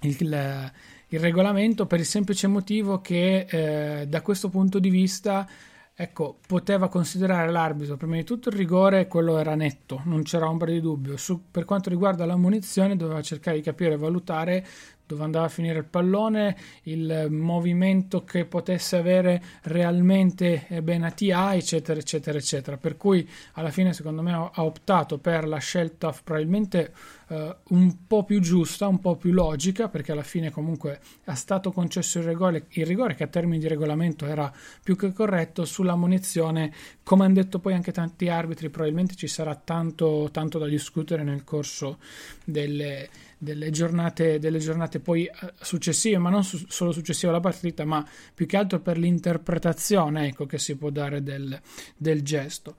il, 0.00 0.72
il 1.08 1.20
regolamento 1.20 1.84
per 1.84 1.98
il 1.98 2.06
semplice 2.06 2.46
motivo 2.46 3.02
che 3.02 3.44
eh, 3.50 4.06
da 4.06 4.22
questo 4.22 4.48
punto 4.48 4.78
di 4.78 4.88
vista 4.88 5.46
ecco, 5.94 6.38
poteva 6.46 6.88
considerare 6.88 7.50
l'arbitro 7.50 7.98
prima 7.98 8.16
di 8.16 8.24
tutto 8.24 8.48
il 8.48 8.56
rigore, 8.56 9.08
quello 9.08 9.36
era 9.36 9.54
netto, 9.54 10.00
non 10.06 10.22
c'era 10.22 10.48
ombra 10.48 10.70
di 10.70 10.80
dubbio. 10.80 11.18
Su, 11.18 11.50
per 11.50 11.66
quanto 11.66 11.90
riguarda 11.90 12.24
la 12.24 12.36
munizione, 12.36 12.96
doveva 12.96 13.20
cercare 13.20 13.58
di 13.58 13.62
capire 13.62 13.92
e 13.92 13.98
valutare 13.98 14.66
dove 15.14 15.24
andava 15.24 15.46
a 15.46 15.48
finire 15.48 15.78
il 15.78 15.84
pallone, 15.84 16.56
il 16.84 17.26
movimento 17.30 18.22
che 18.22 18.44
potesse 18.44 18.96
avere 18.96 19.42
realmente 19.62 20.66
eh, 20.68 20.82
Benatia, 20.82 21.54
eccetera, 21.54 21.98
eccetera, 21.98 22.38
eccetera. 22.38 22.76
Per 22.76 22.96
cui 22.96 23.28
alla 23.54 23.70
fine, 23.70 23.92
secondo 23.92 24.22
me, 24.22 24.32
ha 24.32 24.64
optato 24.64 25.18
per 25.18 25.48
la 25.48 25.58
scelta 25.58 26.14
probabilmente 26.22 26.92
eh, 27.28 27.56
un 27.68 28.06
po' 28.06 28.24
più 28.24 28.40
giusta, 28.40 28.86
un 28.86 29.00
po' 29.00 29.16
più 29.16 29.32
logica, 29.32 29.88
perché 29.88 30.12
alla 30.12 30.22
fine 30.22 30.50
comunque 30.50 31.00
è 31.24 31.34
stato 31.34 31.72
concesso 31.72 32.18
il 32.18 32.24
rigore, 32.24 32.66
il 32.70 32.86
rigore 32.86 33.14
che 33.14 33.24
a 33.24 33.28
termini 33.28 33.58
di 33.58 33.66
regolamento 33.66 34.26
era 34.26 34.52
più 34.82 34.96
che 34.96 35.12
corretto 35.12 35.64
sulla 35.64 35.96
munizione. 35.96 36.72
Come 37.02 37.24
hanno 37.24 37.34
detto 37.34 37.58
poi 37.58 37.74
anche 37.74 37.90
tanti 37.90 38.28
arbitri, 38.28 38.70
probabilmente 38.70 39.16
ci 39.16 39.26
sarà 39.26 39.56
tanto, 39.56 40.28
tanto 40.30 40.58
da 40.58 40.66
discutere 40.66 41.24
nel 41.24 41.42
corso 41.42 41.98
delle 42.44 43.08
delle 43.40 43.70
giornate, 43.70 44.38
delle 44.38 44.58
giornate 44.58 45.00
poi 45.00 45.24
eh, 45.24 45.32
successive, 45.60 46.18
ma 46.18 46.28
non 46.28 46.44
su, 46.44 46.62
solo 46.68 46.92
successive 46.92 47.32
alla 47.32 47.40
partita, 47.40 47.86
ma 47.86 48.06
più 48.34 48.44
che 48.44 48.58
altro 48.58 48.80
per 48.80 48.98
l'interpretazione 48.98 50.26
ecco, 50.26 50.44
che 50.44 50.58
si 50.58 50.76
può 50.76 50.90
dare 50.90 51.22
del, 51.22 51.58
del 51.96 52.22
gesto. 52.22 52.76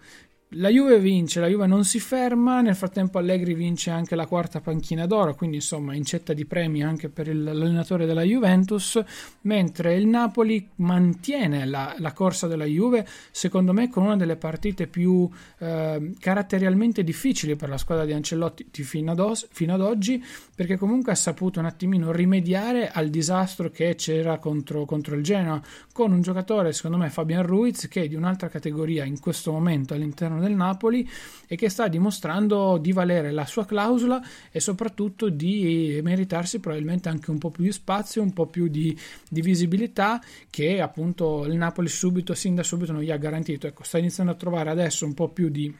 la 0.56 0.68
Juve 0.68 1.00
vince, 1.00 1.39
la 1.39 1.48
Juve 1.48 1.65
non 1.65 1.86
si 1.86 2.00
ferma, 2.00 2.60
nel 2.60 2.75
frattempo 2.75 3.18
Allegri 3.18 3.53
vince 3.53 3.89
anche 3.89 4.15
la 4.15 4.25
quarta 4.27 4.60
panchina 4.60 5.06
d'oro, 5.06 5.34
quindi 5.34 5.58
insomma 5.58 5.96
incetta 5.96 6.34
di 6.34 6.46
premi 6.46 6.84
anche 6.84 7.08
per 7.08 7.30
il, 7.30 7.41
l'allenatore 7.41 8.06
della 8.06 8.24
Juventus, 8.24 9.01
mentre 9.41 9.96
il 9.96 10.08
Napoli 10.08 10.70
mantiene 10.75 11.65
la, 11.65 11.96
la, 12.00 12.12
corsa 12.12 12.48
della 12.48 12.65
Juve, 12.65 13.08
secondo 13.32 13.72
me 13.72 13.89
con 13.89 14.03
una 14.03 14.18
delle 14.18 14.36
partite 14.36 14.88
più 14.88 15.30
eh, 15.60 16.12
caratterialmente 16.20 17.03
difficili 17.03 17.56
per 17.56 17.70
la 17.70 17.77
squadra 17.77 18.03
di 18.03 18.12
Ancelotti 18.12 18.84
fino 18.84 19.12
ad, 19.12 19.20
os, 19.20 19.48
fino 19.51 19.74
ad 19.74 19.82
oggi, 19.82 20.22
perché 20.62 20.77
comunque 20.77 21.12
ha 21.12 21.15
saputo 21.15 21.60
un 21.60 21.65
attimino 21.65 22.12
rimediare 22.12 22.91
al 22.91 23.10
disastro 23.10 23.72
che 23.72 23.96
c'era 23.96 24.38
contro, 24.38 24.86
contro 24.86 25.15
il 25.15 25.24
Genoa, 25.24 25.60
con 25.91 26.12
un 26.12 26.22
giocatore, 26.22 26.72
secondo 26.72 26.98
me 26.98 27.10
Fabian 27.10 27.44
Ruiz, 27.44 27.88
che 27.88 28.03
è 28.03 28.08
di 28.08 28.13
un'altra 28.13 28.48
categoria 28.48 29.03
in 29.03 29.20
questo 29.20 29.51
momento 29.51 29.96
all'interno 29.96 30.39
del 30.39 30.51
Napoli 30.51 31.10
e 31.48 31.56
che 31.56 31.68
sta 31.68 31.88
dimostrando 31.88 32.77
di 32.77 32.91
valere 32.91 33.32
la 33.32 33.48
sua 33.48 33.65
clausola 33.65 34.22
e 34.51 34.60
soprattutto 34.60 35.30
di 35.30 36.00
meritarsi 36.03 36.60
probabilmente 36.60 37.10
anche 37.10 37.32
un 37.32 37.39
po' 37.39 37.50
più 37.50 37.63
di 37.63 37.72
spazio, 37.72 38.22
un 38.22 38.32
po' 38.32 38.46
più 38.46 38.68
di, 38.68 38.96
di 39.27 39.41
visibilità 39.41 40.22
che 40.48 40.80
appunto 40.80 41.44
il 41.46 41.56
Napoli 41.56 41.88
subito, 41.88 42.36
sin 42.36 42.53
da 42.53 42.62
subito 42.62 42.91
non 42.91 43.01
gli 43.01 43.10
ha 43.10 43.18
garantito. 43.18 43.65
Ecco, 43.65 43.82
sta 43.82 43.98
iniziando 43.98 44.34
a 44.34 44.36
trovare 44.36 44.70
adesso 44.70 45.08
un 45.08 45.15
po' 45.15 45.30
più 45.30 45.50
di 45.50 45.75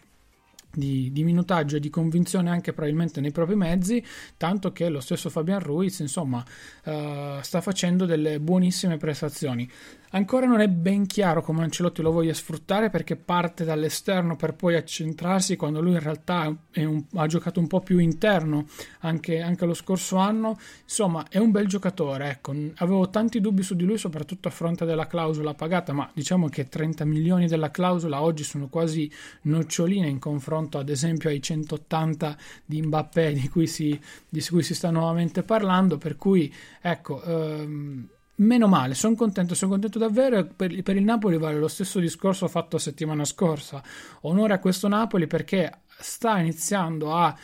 di, 0.74 1.12
di, 1.12 1.24
minutaggio 1.24 1.76
e 1.76 1.80
di 1.80 1.90
convinzione 1.90 2.50
anche 2.50 2.74
probabilmente 2.74 3.22
nei 3.22 3.32
propri 3.32 3.56
mezzi, 3.56 4.04
tanto 4.38 4.72
che 4.72 4.90
lo 4.90 5.00
stesso 5.00 5.30
Fabian 5.30 5.60
Ruiz 5.60 6.00
insomma 6.00 6.44
uh, 6.86 7.42
sta 7.42 7.62
facendo 7.62 8.06
delle 8.06 8.40
buonissime 8.40 8.98
prestazioni. 8.98 9.70
Ancora 10.14 10.46
non 10.46 10.60
è 10.60 10.68
ben 10.68 11.06
chiaro 11.06 11.42
come 11.42 11.64
Ancelotti 11.64 12.02
lo 12.02 12.12
voglia 12.12 12.34
sfruttare 12.34 12.90
perché 12.90 13.16
parte 13.16 13.64
dall'esterno 13.64 14.36
per 14.36 14.56
poi 14.56 14.76
accentrarsi 14.76 15.56
quando 15.56 15.80
lui 15.80 15.94
in 15.94 16.02
realtà 16.02 16.54
un, 16.76 17.06
ha 17.14 17.28
giocato 17.28 17.62
un 17.62 17.68
po' 17.68 17.80
più 17.80 17.98
interno 17.98 18.66
anche, 19.00 19.40
anche, 19.40 19.66
lo 19.66 19.74
scorso 19.74 20.18
anno. 20.18 20.60
Insomma, 20.84 21.28
è 21.30 21.38
un 21.38 21.52
bel 21.52 21.68
giocatore. 21.68 22.30
Ecco. 22.30 22.54
Avevo 22.76 23.10
tanti 23.10 23.40
dubbi 23.40 23.64
su 23.64 23.74
di 23.74 23.86
lui, 23.86 23.98
soprattutto 23.98 24.50
a 24.50 24.52
fronte 24.52 24.84
della 24.84 25.08
clausola 25.08 25.54
pagata, 25.54 25.94
ma 25.94 26.10
diciamo 26.14 26.50
che 26.50 26.68
30 26.68 27.06
milioni 27.06 27.48
della 27.48 27.72
clausola 27.72 28.22
oggi 28.22 28.44
sono 28.44 28.68
quasi 28.68 29.10
noccioline 29.44 30.10
in 30.10 30.20
confronto, 30.20 30.78
ad 30.78 30.90
esempio, 30.90 31.30
ai 31.30 31.42
180 31.42 32.38
di 32.66 32.82
Mbappé 32.82 33.32
di 33.32 33.48
cui 33.48 33.66
si, 33.66 33.98
di 34.28 34.42
cui 34.42 34.62
si 34.62 34.76
sta 34.76 34.90
nuovamente 34.90 35.42
parlando. 35.44 35.98
Per 35.98 36.18
cui, 36.18 36.54
ecco. 36.82 37.24
Ehm, 37.24 38.10
meno 38.36 38.68
male, 38.68 38.94
sono 38.94 39.16
contento, 39.16 39.56
sono 39.56 39.72
contento 39.72 40.00
davvero. 40.00 40.46
Per, 40.46 40.82
per, 40.82 40.96
il 40.96 41.04
Napoli 41.04 41.38
vale 41.38 41.60
lo 41.60 41.68
stesso 41.68 42.00
discorso 42.00 42.48
fatto 42.48 42.78
settimana 42.78 43.26
scorsa. 43.26 43.82
Onore 44.22 44.54
a 44.54 44.60
questo 44.60 44.88
Napoli 44.88 45.28
perché 45.28 45.82
sta 46.00 46.40
iniziando 46.40 47.14
a 47.14 47.36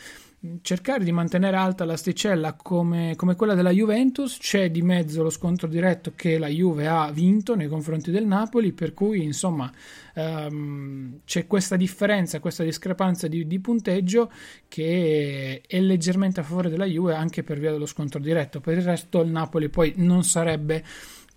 cercare 0.62 1.02
di 1.02 1.10
mantenere 1.10 1.56
alta 1.56 1.84
l'asticella 1.84 2.52
come, 2.52 3.14
come, 3.16 3.34
quella 3.34 3.54
della 3.54 3.70
Juventus, 3.70 4.38
c'è 4.38 4.70
di 4.70 4.82
mezzo 4.82 5.22
lo 5.24 5.30
scontro 5.30 5.66
diretto 5.66 6.12
che 6.14 6.38
la 6.38 6.46
Juve 6.46 6.86
ha 6.86 7.10
vinto 7.10 7.56
nei 7.56 7.66
confronti 7.66 8.12
del 8.12 8.24
Napoli, 8.24 8.72
per 8.72 8.94
cui 8.94 9.24
insomma 9.24 9.70
um, 10.14 11.20
c'è 11.24 11.46
questa 11.48 11.74
differenza, 11.74 12.38
questa 12.38 12.62
discrepanza 12.62 13.26
di, 13.26 13.48
di, 13.48 13.58
punteggio 13.58 14.30
che 14.68 15.60
è 15.66 15.80
leggermente 15.80 16.38
a 16.38 16.44
favore 16.44 16.70
della 16.70 16.86
Juve 16.86 17.14
anche 17.14 17.42
per 17.42 17.58
via 17.58 17.72
dello 17.72 17.86
scontro 17.86 18.20
diretto, 18.20 18.60
per 18.60 18.78
il 18.78 18.84
resto 18.84 19.20
il 19.22 19.30
Napoli 19.30 19.68
poi 19.68 19.94
non 19.96 20.22
sarebbe 20.22 20.84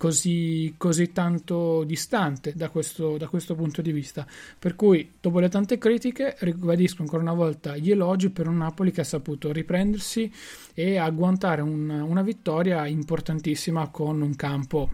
così, 0.02 0.74
così 0.78 1.12
tanto 1.12 1.84
distante 1.84 2.54
da 2.56 2.70
questo, 2.70 3.16
da 3.18 3.28
questo, 3.28 3.54
punto 3.54 3.82
di 3.82 3.92
vista. 3.92 4.26
Per 4.58 4.74
cui, 4.74 5.12
dopo 5.20 5.38
le 5.38 5.48
tante 5.48 5.78
critiche, 5.78 6.34
ribadisco 6.40 7.02
ancora 7.02 7.22
una 7.22 7.34
volta 7.34 7.76
gli 7.76 7.92
elogi 7.92 8.30
per 8.30 8.48
un 8.48 8.56
Napoli 8.56 8.90
che 8.90 9.02
ha 9.02 9.04
saputo 9.04 9.52
riprendersi 9.52 10.28
e 10.74 10.96
agguantare 10.96 11.62
un, 11.62 11.88
una 11.88 12.22
vittoria 12.22 12.84
importantissima 12.88 13.90
con 13.90 14.22
un 14.22 14.34
campo 14.34 14.90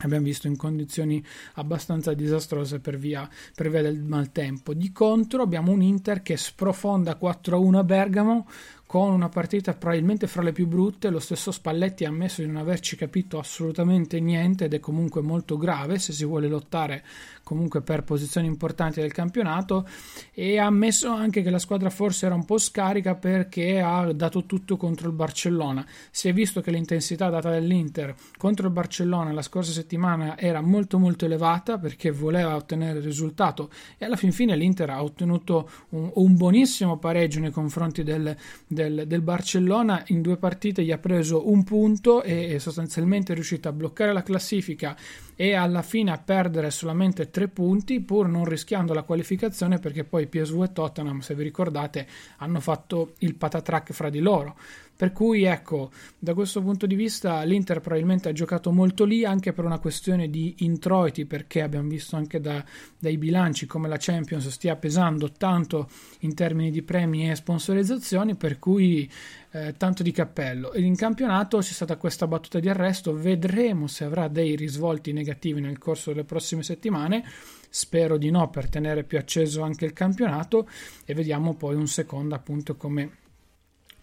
abbiamo 0.00 0.26
visto 0.26 0.46
in 0.46 0.56
condizioni 0.56 1.20
abbastanza 1.54 2.14
disastrose 2.14 2.78
per 2.78 2.96
via, 2.96 3.28
per 3.54 3.68
via 3.68 3.82
del 3.82 3.98
maltempo. 3.98 4.72
Di 4.72 4.92
contro 4.92 5.42
abbiamo 5.42 5.72
un 5.72 5.82
Inter 5.82 6.22
che 6.22 6.36
sprofonda 6.36 7.18
4-1 7.20 7.74
a 7.74 7.82
Bergamo 7.82 8.46
con 8.88 9.12
una 9.12 9.28
partita 9.28 9.74
probabilmente 9.74 10.26
fra 10.26 10.40
le 10.40 10.52
più 10.52 10.66
brutte, 10.66 11.10
lo 11.10 11.18
stesso 11.18 11.52
Spalletti 11.52 12.06
ha 12.06 12.08
ammesso 12.08 12.40
di 12.40 12.46
non 12.46 12.56
averci 12.56 12.96
capito 12.96 13.38
assolutamente 13.38 14.18
niente 14.18 14.64
ed 14.64 14.72
è 14.72 14.80
comunque 14.80 15.20
molto 15.20 15.58
grave 15.58 15.98
se 15.98 16.14
si 16.14 16.24
vuole 16.24 16.48
lottare 16.48 17.04
comunque 17.42 17.82
per 17.82 18.02
posizioni 18.02 18.46
importanti 18.46 19.00
del 19.00 19.12
campionato 19.12 19.86
e 20.32 20.58
ha 20.58 20.64
ammesso 20.64 21.10
anche 21.10 21.42
che 21.42 21.50
la 21.50 21.58
squadra 21.58 21.90
forse 21.90 22.26
era 22.26 22.34
un 22.34 22.46
po' 22.46 22.56
scarica 22.56 23.14
perché 23.14 23.78
ha 23.80 24.10
dato 24.12 24.44
tutto 24.44 24.78
contro 24.78 25.08
il 25.08 25.14
Barcellona. 25.14 25.86
Si 26.10 26.28
è 26.28 26.32
visto 26.32 26.62
che 26.62 26.70
l'intensità 26.70 27.28
data 27.28 27.50
dall'Inter 27.50 28.14
contro 28.38 28.68
il 28.68 28.72
Barcellona 28.72 29.32
la 29.32 29.42
scorsa 29.42 29.72
settimana 29.72 30.38
era 30.38 30.62
molto 30.62 30.98
molto 30.98 31.26
elevata 31.26 31.76
perché 31.76 32.10
voleva 32.10 32.56
ottenere 32.56 33.00
il 33.00 33.04
risultato 33.04 33.70
e 33.98 34.06
alla 34.06 34.16
fin 34.16 34.32
fine 34.32 34.56
l'Inter 34.56 34.90
ha 34.90 35.02
ottenuto 35.02 35.70
un, 35.90 36.10
un 36.14 36.36
buonissimo 36.36 36.98
pareggio 36.98 37.40
nei 37.40 37.50
confronti 37.50 38.02
del, 38.02 38.34
del, 38.78 39.06
del, 39.08 39.22
Barcellona 39.22 40.04
in 40.06 40.22
due 40.22 40.36
partite 40.36 40.84
gli 40.84 40.92
ha 40.92 40.98
preso 40.98 41.50
un 41.50 41.64
punto 41.64 42.22
e, 42.22 42.52
e 42.52 42.58
sostanzialmente 42.60 43.32
è 43.32 43.34
riuscito 43.34 43.68
a 43.68 43.72
bloccare 43.72 44.12
la 44.12 44.22
classifica 44.22 44.96
e 45.34 45.54
alla 45.54 45.82
fine 45.82 46.12
a 46.12 46.18
perdere 46.18 46.70
solamente 46.70 47.30
tre 47.30 47.48
punti 47.48 48.00
pur 48.00 48.28
non 48.28 48.44
rischiando 48.44 48.94
la 48.94 49.02
qualificazione 49.02 49.78
perché 49.78 50.04
poi 50.04 50.28
PSV 50.28 50.62
e 50.62 50.72
Tottenham, 50.72 51.18
se 51.18 51.34
vi 51.34 51.42
ricordate, 51.42 52.06
hanno 52.36 52.60
fatto 52.60 53.14
il 53.18 53.34
patatrack 53.34 53.92
fra 53.92 54.10
di 54.10 54.20
loro. 54.20 54.56
Per 54.98 55.12
cui 55.12 55.44
ecco, 55.44 55.92
da 56.18 56.34
questo 56.34 56.60
punto 56.60 56.84
di 56.84 56.96
vista 56.96 57.40
l'Inter 57.44 57.80
probabilmente 57.80 58.30
ha 58.30 58.32
giocato 58.32 58.72
molto 58.72 59.04
lì 59.04 59.24
anche 59.24 59.52
per 59.52 59.64
una 59.64 59.78
questione 59.78 60.28
di 60.28 60.56
introiti, 60.58 61.24
perché 61.24 61.62
abbiamo 61.62 61.88
visto 61.88 62.16
anche 62.16 62.40
da, 62.40 62.64
dai 62.98 63.16
bilanci 63.16 63.64
come 63.66 63.86
la 63.86 63.94
Champions 63.96 64.48
stia 64.48 64.74
pesando 64.74 65.30
tanto 65.30 65.88
in 66.22 66.34
termini 66.34 66.72
di 66.72 66.82
premi 66.82 67.30
e 67.30 67.36
sponsorizzazioni, 67.36 68.34
per 68.34 68.58
cui 68.58 69.08
eh, 69.52 69.76
tanto 69.76 70.02
di 70.02 70.10
cappello. 70.10 70.74
In 70.74 70.96
campionato 70.96 71.58
c'è 71.58 71.72
stata 71.72 71.96
questa 71.96 72.26
battuta 72.26 72.58
di 72.58 72.68
arresto, 72.68 73.14
vedremo 73.14 73.86
se 73.86 74.02
avrà 74.02 74.26
dei 74.26 74.56
risvolti 74.56 75.12
negativi 75.12 75.60
nel 75.60 75.78
corso 75.78 76.10
delle 76.10 76.24
prossime 76.24 76.64
settimane. 76.64 77.24
Spero 77.70 78.16
di 78.16 78.32
no 78.32 78.50
per 78.50 78.68
tenere 78.68 79.04
più 79.04 79.16
acceso 79.16 79.62
anche 79.62 79.84
il 79.84 79.92
campionato 79.92 80.68
e 81.04 81.14
vediamo 81.14 81.54
poi 81.54 81.76
un 81.76 81.86
secondo 81.86 82.34
appunto 82.34 82.74
come 82.74 83.26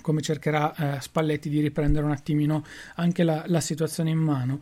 come 0.06 0.22
cercherà 0.22 0.76
eh, 0.76 1.02
Spalletti 1.02 1.50
di 1.50 1.60
riprendere 1.62 2.06
un 2.06 2.12
attimino 2.12 2.64
anche 2.98 3.24
la, 3.24 3.44
la 3.48 3.60
situazione 3.60 4.12
in 4.12 4.20
mano. 4.20 4.60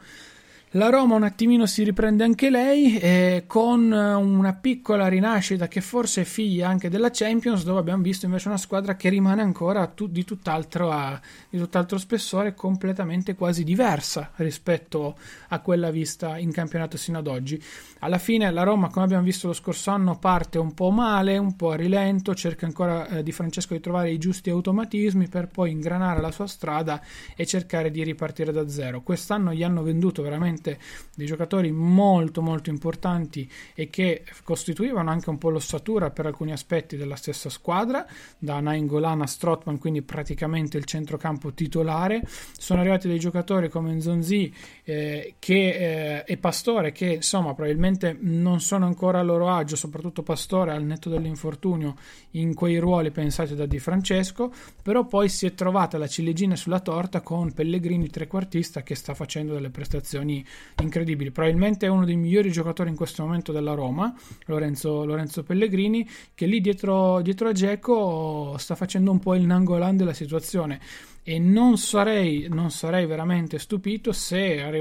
La 0.76 0.90
Roma 0.90 1.14
un 1.14 1.22
attimino 1.22 1.68
si 1.68 1.84
riprende 1.84 2.24
anche 2.24 2.50
lei 2.50 2.98
eh, 2.98 3.44
con 3.46 3.92
una 3.92 4.54
piccola 4.54 5.08
rinascita 5.08 5.68
che 5.68 5.82
forse 5.82 6.22
è 6.22 6.24
figlia 6.24 6.68
anche 6.68 6.90
della 6.90 7.12
Champions 7.12 7.64
dove 7.64 7.80
abbiamo 7.80 8.02
visto 8.02 8.26
invece 8.26 8.48
una 8.48 8.58
squadra 8.58 8.96
che 8.96 9.10
rimane 9.10 9.44
ancora 9.44 9.86
tu, 9.86 10.08
di, 10.08 10.24
tutt'altro 10.24 10.90
a, 10.90 11.22
di 11.48 11.60
tutt'altro 11.60 12.00
spessore 12.00 12.56
completamente 12.56 13.36
quasi 13.36 13.64
diversa 13.64 14.32
rispetto 14.38 15.16
a 15.50 15.60
quella 15.60 15.92
vista 15.92 16.40
in 16.40 16.52
campionato 16.52 16.98
sino 16.98 17.20
ad 17.20 17.28
oggi. 17.28 17.64
Alla 18.00 18.18
fine 18.18 18.50
la 18.50 18.64
Roma 18.64 18.90
come 18.90 19.06
abbiamo 19.06 19.24
visto 19.24 19.46
lo 19.46 19.54
scorso 19.54 19.92
anno 19.92 20.18
parte 20.18 20.58
un 20.58 20.74
po' 20.74 20.90
male, 20.90 21.38
un 21.38 21.56
po' 21.56 21.70
a 21.70 21.76
rilento, 21.76 22.34
cerca 22.34 22.66
ancora 22.66 23.08
eh, 23.10 23.22
di 23.22 23.32
Francesco 23.32 23.76
di 23.76 23.80
trovare 23.80 24.10
i 24.10 24.18
giusti 24.18 24.50
automatismi 24.50 25.28
per 25.28 25.50
poi 25.50 25.70
ingranare 25.70 26.20
la 26.20 26.32
sua 26.32 26.48
strada 26.48 27.00
e 27.36 27.46
cercare 27.46 27.92
di 27.92 28.04
ripartire 28.04 28.52
da 28.52 28.68
zero. 28.68 29.04
Quest'anno 29.04 29.54
gli 29.54 29.62
hanno 29.62 29.84
venduto 29.84 30.24
veramente 30.24 30.62
veramente 30.64 30.80
dei 31.16 31.28
giocatori 31.28 31.72
molto 31.72 32.42
molto 32.42 32.70
importanti 32.70 33.50
e 33.76 33.90
che 33.90 34.24
costituivano 34.44 35.10
anche 35.10 35.30
un 35.30 35.38
po' 35.38 35.50
l'ossatura 35.50 36.10
per 36.10 36.26
alcuni 36.26 36.52
aspetti 36.52 36.96
della 36.96 37.16
stessa 37.16 37.50
squadra, 37.50 38.06
da 38.40 38.60
Nainggolan 38.60 39.22
a 39.22 39.28
Strotman, 39.28 39.78
quindi 39.78 40.02
praticamente 40.02 40.78
il 40.78 40.86
centrocampo 40.86 41.54
titolare. 41.54 42.24
Sono 42.58 42.80
arrivati 42.80 43.08
dei 43.08 43.20
giocatori 43.20 43.70
come 43.70 43.94
Nzonzi 43.94 44.54
eh, 44.84 45.36
eh, 45.40 46.24
e 46.26 46.38
Pastore 46.38 46.92
che 46.92 47.14
insomma 47.14 47.54
probabilmente 47.54 48.18
non 48.20 48.60
sono 48.62 48.86
ancora 48.86 49.20
a 49.20 49.24
loro 49.24 49.50
agio, 49.50 49.76
soprattutto 49.76 50.24
Pastore 50.24 50.72
al 50.72 50.84
netto 50.84 51.10
dell'infortunio 51.10 51.96
in 52.32 52.54
quei 52.56 52.78
ruoli 52.78 53.12
pensati 53.12 53.56
da 53.56 53.66
Di 53.66 53.80
Francesco, 53.80 54.52
però 54.82 55.06
poi 55.06 55.30
si 55.30 55.46
è 55.46 55.54
trovata 55.54 55.98
la 55.98 56.08
ciliegina 56.08 56.56
sulla 56.56 56.80
torta 56.80 57.22
con 57.22 57.52
Pellegrini 57.54 58.10
trequartista 58.10 58.82
che 58.82 58.96
sta 58.96 59.14
facendo 59.14 59.54
delle 59.54 59.70
prestazioni 59.70 60.44
incredibili. 60.82 61.32
Probabilmente 61.32 61.86
è 61.86 61.90
uno 61.90 62.06
dei 62.06 62.16
migliori 62.16 62.52
giocatori 62.52 62.90
in 62.90 62.96
questo 62.96 63.24
momento 63.24 63.52
della 63.52 63.74
Roma, 63.74 64.14
Lorenzo, 64.46 65.06
Lorenzo 65.06 65.44
Pellegrini, 65.44 66.08
che 66.34 66.46
lì 66.46 66.62
dietro, 66.62 67.22
dietro 67.22 67.50
a 67.50 67.52
Geco 67.52 68.56
sta 68.58 68.76
facendo 68.76 69.12
un 69.12 69.20
po' 69.20 69.36
il 69.36 69.46
nangolan 69.46 69.98
della 69.98 70.14
situazione 70.14 70.80
e 71.24 71.40
non 71.40 71.78
sarei, 71.78 72.48
non 72.50 72.70
sarei 72.70 73.06
veramente 73.06 73.58
stupito 73.58 74.12
se 74.12 74.36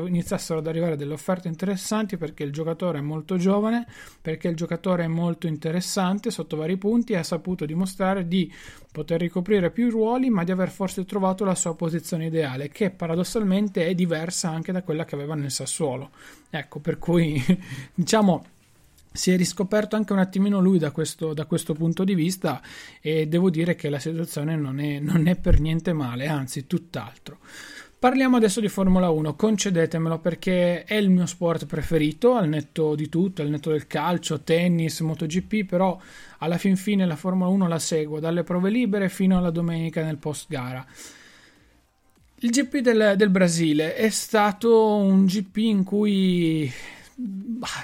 iniziassero 0.05 0.59
ad 0.59 0.67
arrivare 0.67 0.97
delle 0.97 1.13
offerte 1.13 1.47
interessanti 1.47 2.17
perché 2.17 2.43
il 2.43 2.53
giocatore 2.53 2.99
è 2.99 3.01
molto 3.01 3.37
giovane, 3.37 3.87
perché 4.21 4.49
il 4.49 4.57
giocatore 4.57 5.05
è 5.05 5.09
molto 5.09 5.47
interessante 5.47 6.33
sotto 6.33 6.57
vari 6.57 6.77
punti 6.77 7.13
e 7.13 7.19
ha 7.19 7.23
saputo 7.23 7.65
dimostrare 7.65 8.27
di 8.27 8.53
poter 8.91 9.21
ricoprire 9.21 9.71
più 9.71 9.89
ruoli 9.89 10.31
ma 10.31 10.43
di 10.43 10.51
aver 10.51 10.71
forse 10.71 11.05
trovato 11.05 11.45
la 11.45 11.55
sua 11.55 11.77
posizione 11.77 12.27
ideale 12.27 12.69
che 12.69 12.91
paradossalmente 12.91 13.87
è 13.87 13.95
diversa 13.95 14.51
anche 14.51 14.73
da 14.73 14.83
quella 14.83 15.05
che 15.05 15.15
aveva 15.15 15.37
nel 15.37 15.53
Sassuolo. 15.53 16.11
Ecco, 16.51 16.81
per 16.81 16.99
cui 16.99 17.41
diciamo 17.95 18.45
si 19.13 19.31
è 19.31 19.37
riscoperto 19.37 19.97
anche 19.97 20.13
un 20.13 20.19
attimino 20.19 20.61
lui 20.61 20.79
da 20.79 20.91
questo, 20.91 21.35
da 21.35 21.45
questo, 21.45 21.75
punto 21.75 22.03
di 22.05 22.15
vista 22.15 22.61
e 23.01 23.27
devo 23.29 23.51
dire 23.51 23.75
che 23.75 23.89
la 23.91 23.99
situazione 23.99 24.57
non 24.57 24.81
è, 24.81 24.99
non 24.99 25.27
è 25.27 25.37
per 25.37 25.61
niente 25.61 25.93
male, 25.93 26.27
anzi 26.27 26.67
tutt'altro. 26.67 27.39
Parliamo 28.03 28.37
adesso 28.37 28.61
di 28.61 28.67
Formula 28.67 29.11
1, 29.11 29.37
concedetemelo 29.37 30.19
perché 30.19 30.83
è 30.83 30.95
il 30.95 31.09
mio 31.09 31.27
sport 31.27 31.67
preferito, 31.67 32.35
al 32.35 32.49
netto 32.49 32.97
di 32.97 33.09
tutto, 33.09 33.43
al 33.43 33.49
netto 33.49 33.71
del 33.71 33.87
calcio, 33.87 34.41
tennis, 34.41 34.99
MotoGP, 34.99 35.65
però 35.65 35.97
alla 36.39 36.59
fin 36.59 36.77
fine 36.77 37.07
la 37.07 37.15
Formula 37.15 37.49
1 37.49 37.69
la 37.69 37.79
seguo 37.79 38.19
dalle 38.19 38.43
prove 38.43 38.71
libere 38.71 39.09
fino 39.09 39.39
alla 39.39 39.51
domenica 39.51 40.03
nel 40.03 40.17
post 40.17 40.47
gara. 40.49 40.85
Il 42.41 42.51
GP 42.51 42.79
del, 42.79 43.15
del 43.17 43.31
Brasile 43.31 43.95
è 43.95 44.09
stato 44.09 44.97
un 44.97 45.27
GP 45.27 45.57
in 45.59 45.85
cui 45.85 46.69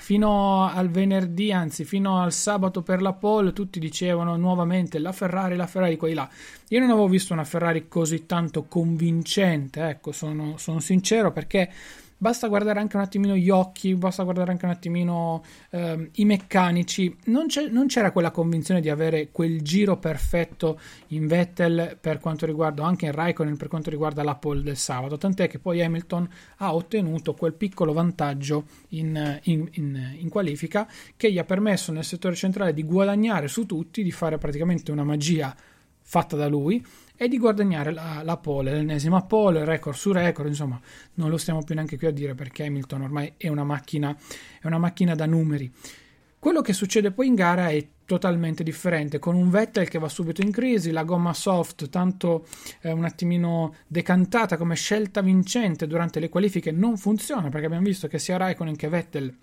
fino 0.01 0.69
al 0.69 0.89
venerdì, 0.91 1.53
anzi 1.53 1.85
fino 1.85 2.21
al 2.21 2.33
sabato 2.33 2.83
per 2.83 3.03
la 3.03 3.13
pole, 3.13 3.53
tutti 3.53 3.79
dicevano 3.79 4.37
nuovamente 4.37 4.99
la 4.99 5.13
Ferrari, 5.13 5.57
la 5.57 5.67
Ferrari 5.67 5.97
qua 5.97 6.09
di 6.09 6.15
là. 6.15 6.29
Io 6.69 6.81
non 6.81 6.91
avevo 6.91 7.09
visto 7.09 7.33
una 7.33 7.45
Ferrari 7.45 7.89
così 7.89 8.27
tanto 8.27 8.65
convincente, 8.65 9.89
ecco, 9.89 10.13
sono, 10.13 10.57
sono 10.57 10.81
sincero 10.81 11.33
perché 11.33 11.71
basta 12.19 12.49
guardare 12.49 12.81
anche 12.81 12.97
un 12.97 13.03
attimino 13.03 13.37
gli 13.37 13.49
occhi, 13.49 13.95
basta 13.95 14.25
guardare 14.25 14.51
anche 14.51 14.65
un 14.65 14.73
attimino 14.73 15.43
eh, 15.71 16.11
i 16.15 16.25
meccanici. 16.25 17.17
Non, 17.27 17.47
non, 17.71 17.87
c'era 17.87 18.11
quella 18.11 18.33
convinzione 18.33 18.81
di 18.81 18.91
avere 18.91 19.31
quel 19.31 19.63
giro 19.63 19.97
perfetto 19.97 20.79
in 21.09 21.27
Vettel 21.27 21.97
per 21.99 22.19
quanto 22.19 22.45
riguarda, 22.45 22.85
anche 22.85 23.07
in 23.07 23.13
Raikkonen 23.13 23.57
per 23.57 23.69
quanto 23.69 23.89
riguarda 23.89 24.23
la 24.23 24.35
pole 24.35 24.63
del 24.63 24.77
sabato. 24.77 25.17
Tant'è 25.17 25.49
che 25.49 25.59
poi 25.59 25.81
Hamilton 25.81 26.29
ha 26.57 26.75
ottenuto 26.75 27.35
quel 27.35 27.55
piccolo 27.55 27.93
vantaggio 27.93 28.65
in, 28.89 29.41
in, 29.45 29.69
in, 29.73 30.17
in 30.19 30.29
qualifica 30.29 30.89
che 31.17 31.33
gli 31.33 31.39
ha 31.39 31.45
permesso 31.45 31.93
nel 31.93 32.05
settore 32.05 32.35
centrale 32.35 32.75
di 32.75 32.83
guadagnare 32.83 33.49
su 33.49 33.65
tutti, 33.65 34.03
di 34.03 34.11
fare 34.11 34.39
praticamente 34.39 34.91
una 34.91 35.05
magia 35.05 35.55
fatta 36.01 36.37
da 36.37 36.49
lui 36.49 36.85
e 37.21 37.27
di 37.27 37.37
guadagnare 37.37 37.93
la, 37.93 38.23
la 38.23 38.37
pole, 38.37 38.73
l'ennesima 38.73 39.23
pole, 39.23 39.65
record 39.65 39.97
su 39.97 40.13
record, 40.13 40.49
insomma, 40.49 40.81
non 41.15 41.29
lo 41.29 41.37
stiamo 41.37 41.65
più 41.65 41.75
neanche 41.75 41.99
qui 41.99 42.07
a 42.07 42.13
dire 42.13 42.37
perché 42.37 42.65
Hamilton 42.65 43.03
ormai 43.03 43.33
è 43.37 43.49
una 43.49 43.65
macchina, 43.65 44.17
è 44.61 44.67
una 44.69 44.79
macchina 44.79 45.17
da 45.17 45.27
numeri. 45.27 45.71
Quello 46.39 46.61
che 46.61 46.73
succede 46.73 47.11
poi 47.11 47.27
in 47.27 47.35
gara 47.35 47.71
è 47.71 47.85
totalmente 48.05 48.63
differente, 48.63 49.19
con 49.19 49.35
un 49.35 49.51
Vettel 49.51 49.89
che 49.89 49.99
va 49.99 50.09
subito 50.09 50.41
in 50.41 50.53
crisi, 50.53 50.93
la 50.93 51.03
gomma 51.03 51.35
soft 51.35 51.89
tanto 51.89 52.47
eh, 52.83 52.93
un 52.93 53.05
attimino 53.05 53.75
decantata 53.89 54.57
come 54.57 54.77
scelta 54.77 55.21
vincente 55.21 55.89
durante 55.89 56.21
le 56.21 56.29
qualifiche 56.29 56.71
non 56.71 56.97
funziona 56.97 57.49
perché 57.49 57.67
abbiamo 57.67 57.85
visto 57.85 58.07
che 58.07 58.21
sia 58.21 58.37
Raikkonen 58.37 58.77
che 58.77 58.89
Vettel 58.89 59.37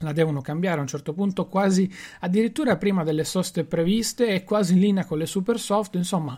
la 0.00 0.12
devono 0.12 0.42
cambiare 0.42 0.78
a 0.78 0.82
un 0.82 0.88
certo 0.88 1.14
punto 1.14 1.46
quasi 1.46 1.90
addirittura 2.20 2.76
prima 2.76 3.02
delle 3.02 3.24
soste 3.24 3.64
previste 3.64 4.26
e 4.26 4.44
quasi 4.44 4.74
in 4.74 4.80
linea 4.80 5.04
con 5.04 5.18
le 5.18 5.26
super 5.26 5.58
soft, 5.58 5.94
insomma 5.94 6.36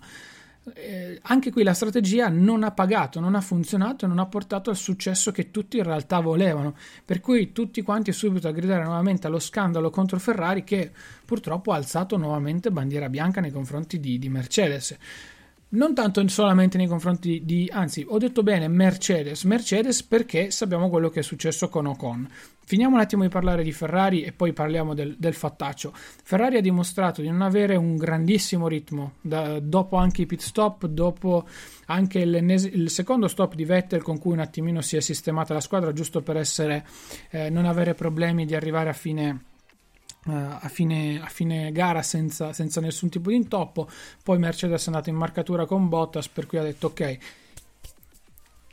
eh, 0.74 1.18
anche 1.22 1.50
qui 1.50 1.62
la 1.62 1.74
strategia 1.74 2.28
non 2.28 2.62
ha 2.62 2.70
pagato, 2.70 3.20
non 3.20 3.34
ha 3.34 3.40
funzionato 3.40 4.04
e 4.04 4.08
non 4.08 4.18
ha 4.18 4.26
portato 4.26 4.70
al 4.70 4.76
successo 4.76 5.30
che 5.32 5.50
tutti 5.50 5.78
in 5.78 5.84
realtà 5.84 6.20
volevano. 6.20 6.74
Per 7.04 7.20
cui 7.20 7.52
tutti 7.52 7.82
quanti 7.82 8.12
subito 8.12 8.48
a 8.48 8.52
gridare 8.52 8.84
nuovamente 8.84 9.26
allo 9.26 9.38
scandalo 9.38 9.90
contro 9.90 10.18
Ferrari 10.18 10.64
che 10.64 10.90
purtroppo 11.24 11.72
ha 11.72 11.76
alzato 11.76 12.16
nuovamente 12.16 12.70
bandiera 12.70 13.08
bianca 13.08 13.40
nei 13.40 13.50
confronti 13.50 14.00
di, 14.00 14.18
di 14.18 14.28
Mercedes 14.28 14.96
non 15.70 15.94
tanto 15.94 16.26
solamente 16.28 16.78
nei 16.78 16.86
confronti 16.86 17.42
di, 17.44 17.68
anzi, 17.70 18.04
ho 18.08 18.18
detto 18.18 18.42
bene 18.42 18.68
Mercedes, 18.68 19.44
Mercedes 19.44 20.02
perché 20.02 20.50
sappiamo 20.50 20.88
quello 20.88 21.10
che 21.10 21.20
è 21.20 21.22
successo 21.22 21.68
con 21.68 21.86
Ocon. 21.86 22.28
Finiamo 22.64 22.96
un 22.96 23.00
attimo 23.00 23.22
di 23.22 23.30
parlare 23.30 23.62
di 23.62 23.72
Ferrari 23.72 24.22
e 24.22 24.32
poi 24.32 24.52
parliamo 24.52 24.92
del, 24.92 25.16
del 25.18 25.32
fattaccio. 25.32 25.90
Ferrari 25.94 26.58
ha 26.58 26.60
dimostrato 26.60 27.22
di 27.22 27.30
non 27.30 27.40
avere 27.40 27.76
un 27.76 27.96
grandissimo 27.96 28.68
ritmo, 28.68 29.14
da, 29.22 29.58
dopo 29.58 29.96
anche 29.96 30.22
i 30.22 30.26
pit 30.26 30.40
stop, 30.40 30.86
dopo 30.86 31.46
anche 31.86 32.18
il, 32.18 32.90
secondo 32.90 33.26
stop 33.26 33.54
di 33.54 33.64
Vettel 33.64 34.02
con 34.02 34.18
cui 34.18 34.32
un 34.32 34.40
attimino 34.40 34.82
si 34.82 34.96
è 34.96 35.00
sistemata 35.00 35.54
la 35.54 35.60
squadra, 35.60 35.94
giusto 35.94 36.20
per 36.20 36.36
essere, 36.36 36.86
eh, 37.30 37.48
non 37.48 37.64
avere 37.64 37.94
problemi 37.94 38.44
di 38.44 38.54
arrivare 38.54 38.90
a 38.90 38.94
fine 38.94 39.44
a, 40.24 40.68
fine, 40.68 41.20
a, 41.22 41.28
fine, 41.28 41.72
gara 41.72 42.02
senza, 42.02 42.52
senza, 42.52 42.80
nessun 42.80 43.08
tipo 43.08 43.30
di 43.30 43.36
intoppo. 43.36 43.88
Poi 44.22 44.38
Mercedes 44.38 44.84
è 44.84 44.86
andata 44.88 45.10
in 45.10 45.16
marcatura 45.16 45.66
con 45.66 45.88
Bottas, 45.88 46.28
per 46.28 46.46
cui 46.46 46.58
ha 46.58 46.62
detto 46.62 46.88
ok, 46.88 47.18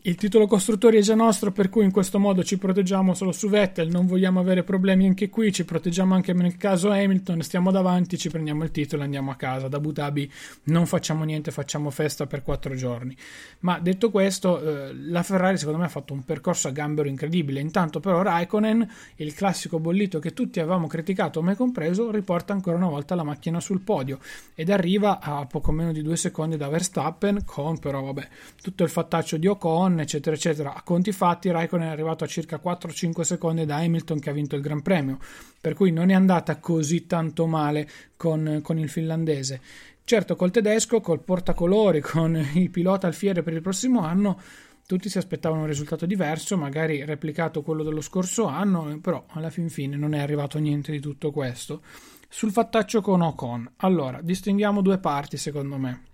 il 0.08 0.13
titolo 0.13 0.46
costruttori 0.46 0.98
è 0.98 1.02
già 1.02 1.15
nostro, 1.15 1.52
per 1.52 1.70
cui 1.70 1.84
in 1.84 1.91
questo 1.91 2.20
modo 2.20 2.44
ci 2.44 2.60
proteggiamo 2.60 3.15
solo 3.15 3.32
su 3.32 3.50
Vettel, 3.50 3.89
non 3.89 4.06
vogliamo 4.06 4.39
avere 4.39 4.62
problemi 4.62 5.08
anche 5.08 5.30
qui, 5.30 5.52
ci 5.52 5.65
proteggiamo 5.65 6.13
anche 6.13 6.32
nel 6.34 6.58
caso 6.58 6.91
Hamilton, 6.91 7.41
stiamo 7.41 7.72
davanti, 7.72 8.15
ci 8.15 8.30
prendiamo 8.30 8.63
il 8.63 8.70
titolo 8.70 9.02
e 9.02 9.06
andiamo 9.06 9.32
a 9.32 9.36
casa. 9.36 9.68
Da 9.68 9.78
Abu 9.78 9.91
Dhabi 9.91 10.32
non 10.65 10.86
facciamo 10.86 11.24
niente, 11.24 11.50
facciamo 11.50 11.89
festa 11.89 12.28
per 12.28 12.44
quattro 12.44 12.76
giorni. 12.76 13.18
Ma 13.62 13.80
detto 13.80 14.12
questo, 14.12 14.62
eh, 14.62 14.94
la 14.94 15.24
Ferrari 15.24 15.58
secondo 15.58 15.80
me 15.80 15.86
ha 15.86 15.89
fatto 15.89 16.13
un 16.13 16.24
percorso 16.24 16.68
a 16.68 16.72
gambero 16.72 17.10
incredibile. 17.10 17.60
Intanto 17.60 18.00
però 18.00 18.22
Raikkonen, 18.22 18.88
il 19.15 19.34
classico 19.34 19.80
bollito 19.80 20.20
che 20.20 20.34
tutti 20.34 20.60
avevamo 20.60 20.86
criticato, 20.86 21.41
me 21.41 21.56
compreso, 21.56 22.12
riporta 22.12 22.54
ancora 22.54 22.78
una 22.78 22.89
volta 22.89 23.15
la 23.15 23.24
macchina 23.24 23.60
sul 23.60 23.82
podio 23.82 24.20
ed 24.54 24.70
arriva 24.70 25.20
a 25.20 25.48
poco 25.48 25.72
meno 25.72 25.91
di 25.91 26.04
due 26.04 26.15
secondi 26.15 26.58
da 26.58 26.70
Verstappen 26.70 27.44
con 27.44 27.80
però 27.80 28.04
vabbè 28.04 28.28
tutto 28.62 28.84
il 28.84 28.89
fattaccio 28.89 29.38
di 29.38 29.48
Ocon 29.48 29.94
eccetera, 30.03 30.36
eccetera. 30.36 30.73
A 30.73 30.81
conti 30.81 31.12
fatti, 31.12 31.51
Raikkonen 31.51 31.88
è 31.88 31.91
arrivato 31.91 32.23
a 32.23 32.27
circa 32.27 32.60
4-5 32.63 33.21
secondi 33.21 33.65
da 33.65 33.77
Hamilton 33.77 34.19
che 34.19 34.29
ha 34.29 34.34
vinto 34.34 34.55
il 34.55 34.62
Gran 34.62 34.81
Premio, 34.81 35.17
per 35.60 35.73
cui 35.73 35.91
non 35.91 36.10
è 36.10 36.13
andata 36.13 36.58
così 36.58 37.05
tanto 37.08 37.45
male 37.45 37.89
con, 38.15 38.60
con 38.62 38.77
il 38.77 38.89
finlandese. 38.89 39.62
Certo, 40.03 40.36
col 40.36 40.51
tedesco, 40.51 41.01
col 41.01 41.23
portacolori, 41.23 42.01
con 42.01 42.36
il 42.53 42.69
pilota 42.69 43.08
alfiere 43.08 43.41
per 43.41 43.53
il 43.53 43.62
prossimo 43.62 44.01
anno, 44.01 44.39
tutti 44.86 45.10
si 45.10 45.17
aspettavano 45.17 45.62
un 45.62 45.67
risultato 45.67 46.05
diverso, 46.05 46.58
magari 46.58 47.03
replicato 47.03 47.63
quello 47.63 47.81
dello 47.81 48.01
scorso 48.01 48.45
anno, 48.45 48.99
però 49.01 49.25
alla 49.29 49.49
fin 49.49 49.69
fine 49.69 49.97
non 49.97 50.13
è 50.13 50.19
arrivato 50.19 50.60
niente 50.60 50.91
di 50.91 50.99
tutto 50.99 51.31
questo. 51.31 51.81
Sul 52.29 52.51
fattaccio 52.51 53.01
con 53.01 53.21
Ocon, 53.21 53.73
allora, 53.77 54.21
distinguiamo 54.21 54.81
due 54.81 54.99
parti 54.99 55.38
secondo 55.38 55.77
me 55.77 56.13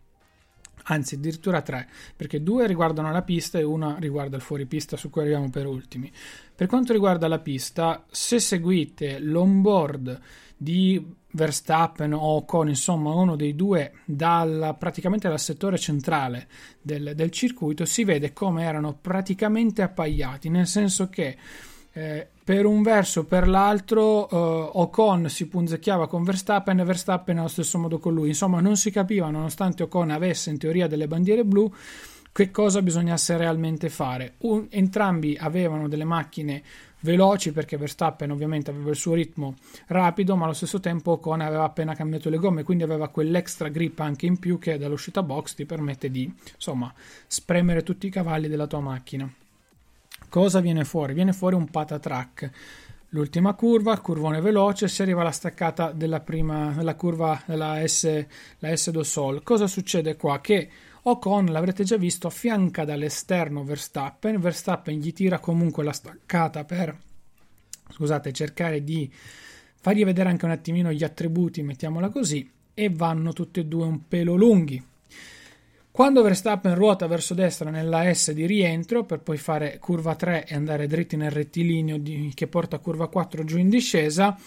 anzi 0.85 1.15
addirittura 1.15 1.61
tre, 1.61 1.87
perché 2.15 2.41
due 2.41 2.67
riguardano 2.67 3.11
la 3.11 3.21
pista 3.21 3.59
e 3.59 3.63
una 3.63 3.97
riguarda 3.99 4.35
il 4.35 4.41
fuoripista 4.41 4.97
su 4.97 5.09
cui 5.09 5.21
arriviamo 5.21 5.49
per 5.49 5.65
ultimi. 5.67 6.11
Per 6.55 6.67
quanto 6.67 6.93
riguarda 6.93 7.27
la 7.27 7.39
pista, 7.39 8.05
se 8.09 8.39
seguite 8.39 9.19
l'onboard 9.19 10.19
di 10.57 11.03
Verstappen 11.31 12.13
o 12.13 12.45
con 12.45 12.67
insomma 12.67 13.13
uno 13.13 13.35
dei 13.35 13.55
due 13.55 13.93
dalla, 14.05 14.73
praticamente 14.73 15.27
dal 15.27 15.39
settore 15.39 15.77
centrale 15.77 16.47
del, 16.81 17.13
del 17.15 17.31
circuito, 17.31 17.85
si 17.85 18.03
vede 18.03 18.33
come 18.33 18.63
erano 18.63 18.97
praticamente 18.99 19.81
appaiati, 19.81 20.49
nel 20.49 20.67
senso 20.67 21.09
che 21.09 21.37
eh, 21.93 22.29
per 22.43 22.65
un 22.65 22.81
verso 22.81 23.21
o 23.21 23.23
per 23.23 23.47
l'altro 23.47 24.27
uh, 24.29 24.79
Ocon 24.79 25.29
si 25.29 25.47
punzecchiava 25.47 26.07
con 26.07 26.23
Verstappen 26.23 26.79
e 26.79 26.83
Verstappen 26.83 27.37
allo 27.37 27.47
stesso 27.47 27.77
modo 27.77 27.99
con 27.99 28.13
lui. 28.13 28.29
Insomma 28.29 28.59
non 28.59 28.77
si 28.77 28.91
capiva 28.91 29.29
nonostante 29.29 29.83
Ocon 29.83 30.09
avesse 30.09 30.49
in 30.49 30.57
teoria 30.57 30.87
delle 30.87 31.07
bandiere 31.07 31.45
blu 31.45 31.71
che 32.33 32.49
cosa 32.49 32.81
bisognasse 32.81 33.37
realmente 33.37 33.89
fare. 33.89 34.35
Un, 34.39 34.67
entrambi 34.69 35.37
avevano 35.39 35.87
delle 35.87 36.05
macchine 36.05 36.63
veloci 37.01 37.51
perché 37.51 37.77
Verstappen 37.77 38.31
ovviamente 38.31 38.71
aveva 38.71 38.89
il 38.89 38.95
suo 38.95 39.13
ritmo 39.13 39.55
rapido 39.87 40.35
ma 40.35 40.45
allo 40.45 40.53
stesso 40.53 40.79
tempo 40.79 41.11
Ocon 41.11 41.41
aveva 41.41 41.63
appena 41.63 41.95
cambiato 41.95 42.29
le 42.29 42.37
gomme 42.37 42.63
quindi 42.63 42.83
aveva 42.83 43.09
quell'extra 43.09 43.69
grip 43.69 43.99
anche 43.99 44.27
in 44.27 44.37
più 44.37 44.59
che 44.59 44.77
dall'uscita 44.77 45.23
box 45.23 45.55
ti 45.55 45.65
permette 45.65 46.11
di 46.11 46.31
insomma 46.53 46.93
spremere 47.25 47.81
tutti 47.83 48.05
i 48.07 48.11
cavalli 48.11 48.47
della 48.47 48.67
tua 48.67 48.81
macchina 48.81 49.27
Cosa 50.31 50.61
viene 50.61 50.85
fuori? 50.85 51.13
Viene 51.13 51.33
fuori 51.33 51.55
un 51.55 51.69
patatrack. 51.69 52.51
L'ultima 53.09 53.53
curva, 53.53 53.99
curvone 53.99 54.39
veloce, 54.39 54.87
si 54.87 55.01
arriva 55.01 55.19
alla 55.19 55.31
staccata 55.31 55.91
della 55.91 56.21
prima, 56.21 56.71
della 56.71 56.95
curva 56.95 57.43
della 57.45 57.85
S, 57.85 58.25
la 58.59 58.73
S 58.73 58.91
do 58.91 59.03
Sol. 59.03 59.43
Cosa 59.43 59.67
succede 59.67 60.15
qua? 60.15 60.39
Che 60.39 60.69
Ocon, 61.01 61.47
l'avrete 61.47 61.83
già 61.83 61.97
visto, 61.97 62.27
affianca 62.27 62.85
dall'esterno 62.85 63.65
Verstappen, 63.65 64.39
Verstappen 64.39 64.97
gli 64.97 65.11
tira 65.11 65.39
comunque 65.39 65.83
la 65.83 65.91
staccata 65.91 66.63
per, 66.63 66.97
scusate, 67.89 68.31
cercare 68.31 68.85
di 68.85 69.11
fargli 69.81 70.05
vedere 70.05 70.29
anche 70.29 70.45
un 70.45 70.51
attimino 70.51 70.93
gli 70.93 71.03
attributi, 71.03 71.61
mettiamola 71.61 72.07
così, 72.07 72.49
e 72.73 72.89
vanno 72.89 73.33
tutti 73.33 73.59
e 73.59 73.65
due 73.65 73.85
un 73.85 74.07
pelo 74.07 74.35
lunghi. 74.35 74.81
Quando 75.91 76.21
Verstappen 76.21 76.73
ruota 76.73 77.05
verso 77.05 77.33
destra 77.33 77.69
nella 77.69 78.13
S 78.13 78.31
di 78.31 78.45
rientro 78.45 79.03
per 79.03 79.19
poi 79.19 79.37
fare 79.37 79.77
curva 79.77 80.15
3 80.15 80.47
e 80.47 80.55
andare 80.55 80.87
dritti 80.87 81.17
nel 81.17 81.31
rettilineo 81.31 81.97
di, 81.97 82.31
che 82.33 82.47
porta 82.47 82.79
curva 82.79 83.09
4 83.09 83.43
giù 83.43 83.57
in 83.57 83.67
discesa, 83.67 84.37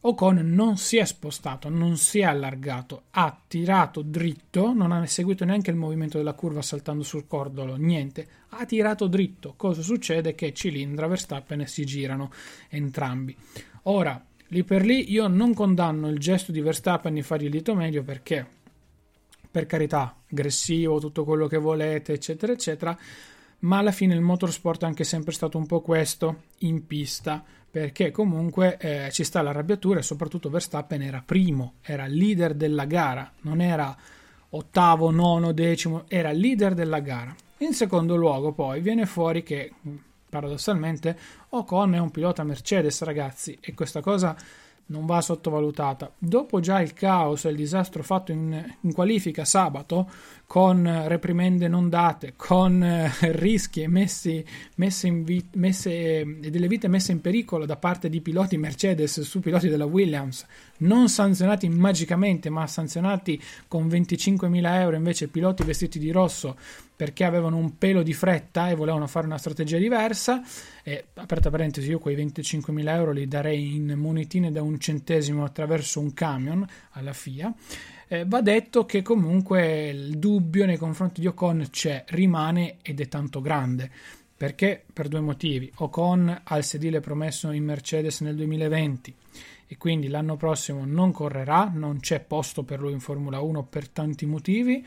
Ocon 0.00 0.36
non 0.54 0.78
si 0.78 0.96
è 0.96 1.04
spostato, 1.04 1.68
non 1.68 1.98
si 1.98 2.20
è 2.20 2.24
allargato, 2.24 3.02
ha 3.10 3.38
tirato 3.46 4.00
dritto, 4.00 4.72
non 4.72 4.92
ha 4.92 5.04
seguito 5.04 5.44
neanche 5.44 5.70
il 5.70 5.76
movimento 5.76 6.16
della 6.16 6.32
curva 6.32 6.62
saltando 6.62 7.02
sul 7.02 7.26
cordolo, 7.26 7.76
niente, 7.76 8.26
ha 8.50 8.64
tirato 8.64 9.08
dritto. 9.08 9.52
Cosa 9.56 9.82
succede? 9.82 10.34
Che 10.34 10.54
Cilindra, 10.54 11.06
Verstappen 11.06 11.66
si 11.66 11.84
girano 11.84 12.30
entrambi. 12.70 13.36
Ora, 13.82 14.24
lì 14.46 14.64
per 14.64 14.86
lì 14.86 15.12
io 15.12 15.26
non 15.26 15.52
condanno 15.52 16.08
il 16.08 16.18
gesto 16.18 16.50
di 16.50 16.62
Verstappen 16.62 17.12
di 17.12 17.22
fare 17.22 17.44
il 17.44 17.50
dito 17.50 17.74
medio 17.74 18.02
perché, 18.02 18.46
per 19.58 19.66
carità, 19.66 20.14
aggressivo, 20.30 21.00
tutto 21.00 21.24
quello 21.24 21.48
che 21.48 21.56
volete, 21.56 22.12
eccetera, 22.12 22.52
eccetera, 22.52 22.96
ma 23.60 23.78
alla 23.78 23.90
fine 23.90 24.14
il 24.14 24.20
motorsport 24.20 24.82
è 24.82 24.86
anche 24.86 25.02
sempre 25.02 25.32
stato 25.32 25.58
un 25.58 25.66
po' 25.66 25.80
questo 25.80 26.42
in 26.58 26.86
pista 26.86 27.42
perché 27.68 28.12
comunque 28.12 28.76
eh, 28.76 29.08
ci 29.10 29.24
sta 29.24 29.42
l'arrabbiatura 29.42 29.98
e 29.98 30.02
soprattutto 30.02 30.48
Verstappen 30.48 31.02
era 31.02 31.24
primo, 31.26 31.74
era 31.82 32.06
leader 32.06 32.54
della 32.54 32.84
gara, 32.84 33.32
non 33.40 33.60
era 33.60 33.96
ottavo, 34.50 35.10
nono, 35.10 35.50
decimo, 35.50 36.04
era 36.06 36.30
leader 36.30 36.74
della 36.74 37.00
gara. 37.00 37.34
In 37.58 37.74
secondo 37.74 38.14
luogo 38.14 38.52
poi 38.52 38.80
viene 38.80 39.06
fuori 39.06 39.42
che 39.42 39.72
paradossalmente 40.30 41.18
Ocon 41.48 41.94
è 41.94 41.98
un 41.98 42.12
pilota 42.12 42.44
Mercedes 42.44 43.02
ragazzi 43.02 43.58
e 43.60 43.74
questa 43.74 44.00
cosa 44.02 44.36
non 44.88 45.06
va 45.06 45.20
sottovalutata. 45.20 46.12
Dopo 46.18 46.60
già 46.60 46.80
il 46.80 46.92
caos 46.92 47.44
e 47.44 47.50
il 47.50 47.56
disastro 47.56 48.02
fatto 48.02 48.32
in, 48.32 48.76
in 48.80 48.92
qualifica 48.92 49.44
sabato, 49.44 50.10
con 50.46 51.04
reprimende 51.06 51.68
non 51.68 51.88
date, 51.88 52.32
con 52.36 52.82
eh, 52.82 53.10
rischi 53.32 53.86
messi, 53.86 54.44
messe 54.76 55.10
vi, 55.10 55.46
messe, 55.54 55.92
e 55.92 56.50
delle 56.50 56.68
vite 56.68 56.88
messe 56.88 57.12
in 57.12 57.20
pericolo 57.20 57.66
da 57.66 57.76
parte 57.76 58.08
di 58.08 58.20
piloti 58.20 58.56
Mercedes 58.56 59.20
su 59.20 59.40
piloti 59.40 59.68
della 59.68 59.84
Williams, 59.84 60.46
non 60.78 61.08
sanzionati 61.08 61.68
magicamente, 61.68 62.50
ma 62.50 62.66
sanzionati 62.66 63.40
con 63.66 63.86
25.000 63.86 64.80
euro 64.80 64.96
invece 64.96 65.28
piloti 65.28 65.62
vestiti 65.62 65.98
di 65.98 66.10
rosso 66.10 66.56
perché 66.98 67.22
avevano 67.22 67.56
un 67.56 67.78
pelo 67.78 68.02
di 68.02 68.12
fretta 68.12 68.70
e 68.70 68.74
volevano 68.74 69.06
fare 69.06 69.26
una 69.26 69.38
strategia 69.38 69.78
diversa. 69.78 70.42
E, 70.82 71.04
aperta 71.14 71.48
parentesi, 71.48 71.90
io 71.90 72.00
quei 72.00 72.16
25.000 72.16 72.88
euro 72.88 73.12
li 73.12 73.28
darei 73.28 73.76
in 73.76 73.94
monetine 73.94 74.50
da 74.50 74.62
un 74.62 74.80
centesimo 74.80 75.44
attraverso 75.44 76.00
un 76.00 76.12
camion 76.12 76.66
alla 76.90 77.12
FIA. 77.12 77.54
Eh, 78.08 78.24
va 78.26 78.40
detto 78.40 78.84
che 78.84 79.02
comunque 79.02 79.90
il 79.90 80.18
dubbio 80.18 80.66
nei 80.66 80.76
confronti 80.76 81.20
di 81.20 81.28
Ocon 81.28 81.68
c'è, 81.70 82.04
rimane 82.08 82.78
ed 82.82 83.00
è 83.00 83.06
tanto 83.06 83.40
grande. 83.40 83.88
Perché? 84.36 84.82
Per 84.92 85.06
due 85.06 85.20
motivi. 85.20 85.70
Ocon 85.76 86.40
ha 86.42 86.56
il 86.56 86.64
sedile 86.64 86.98
promesso 86.98 87.52
in 87.52 87.62
Mercedes 87.62 88.22
nel 88.22 88.34
2020 88.34 89.14
e 89.68 89.76
quindi 89.76 90.08
l'anno 90.08 90.36
prossimo 90.36 90.84
non 90.84 91.12
correrà, 91.12 91.70
non 91.72 92.00
c'è 92.00 92.20
posto 92.20 92.64
per 92.64 92.80
lui 92.80 92.92
in 92.92 93.00
Formula 93.00 93.40
1 93.40 93.64
per 93.64 93.88
tanti 93.88 94.26
motivi 94.26 94.84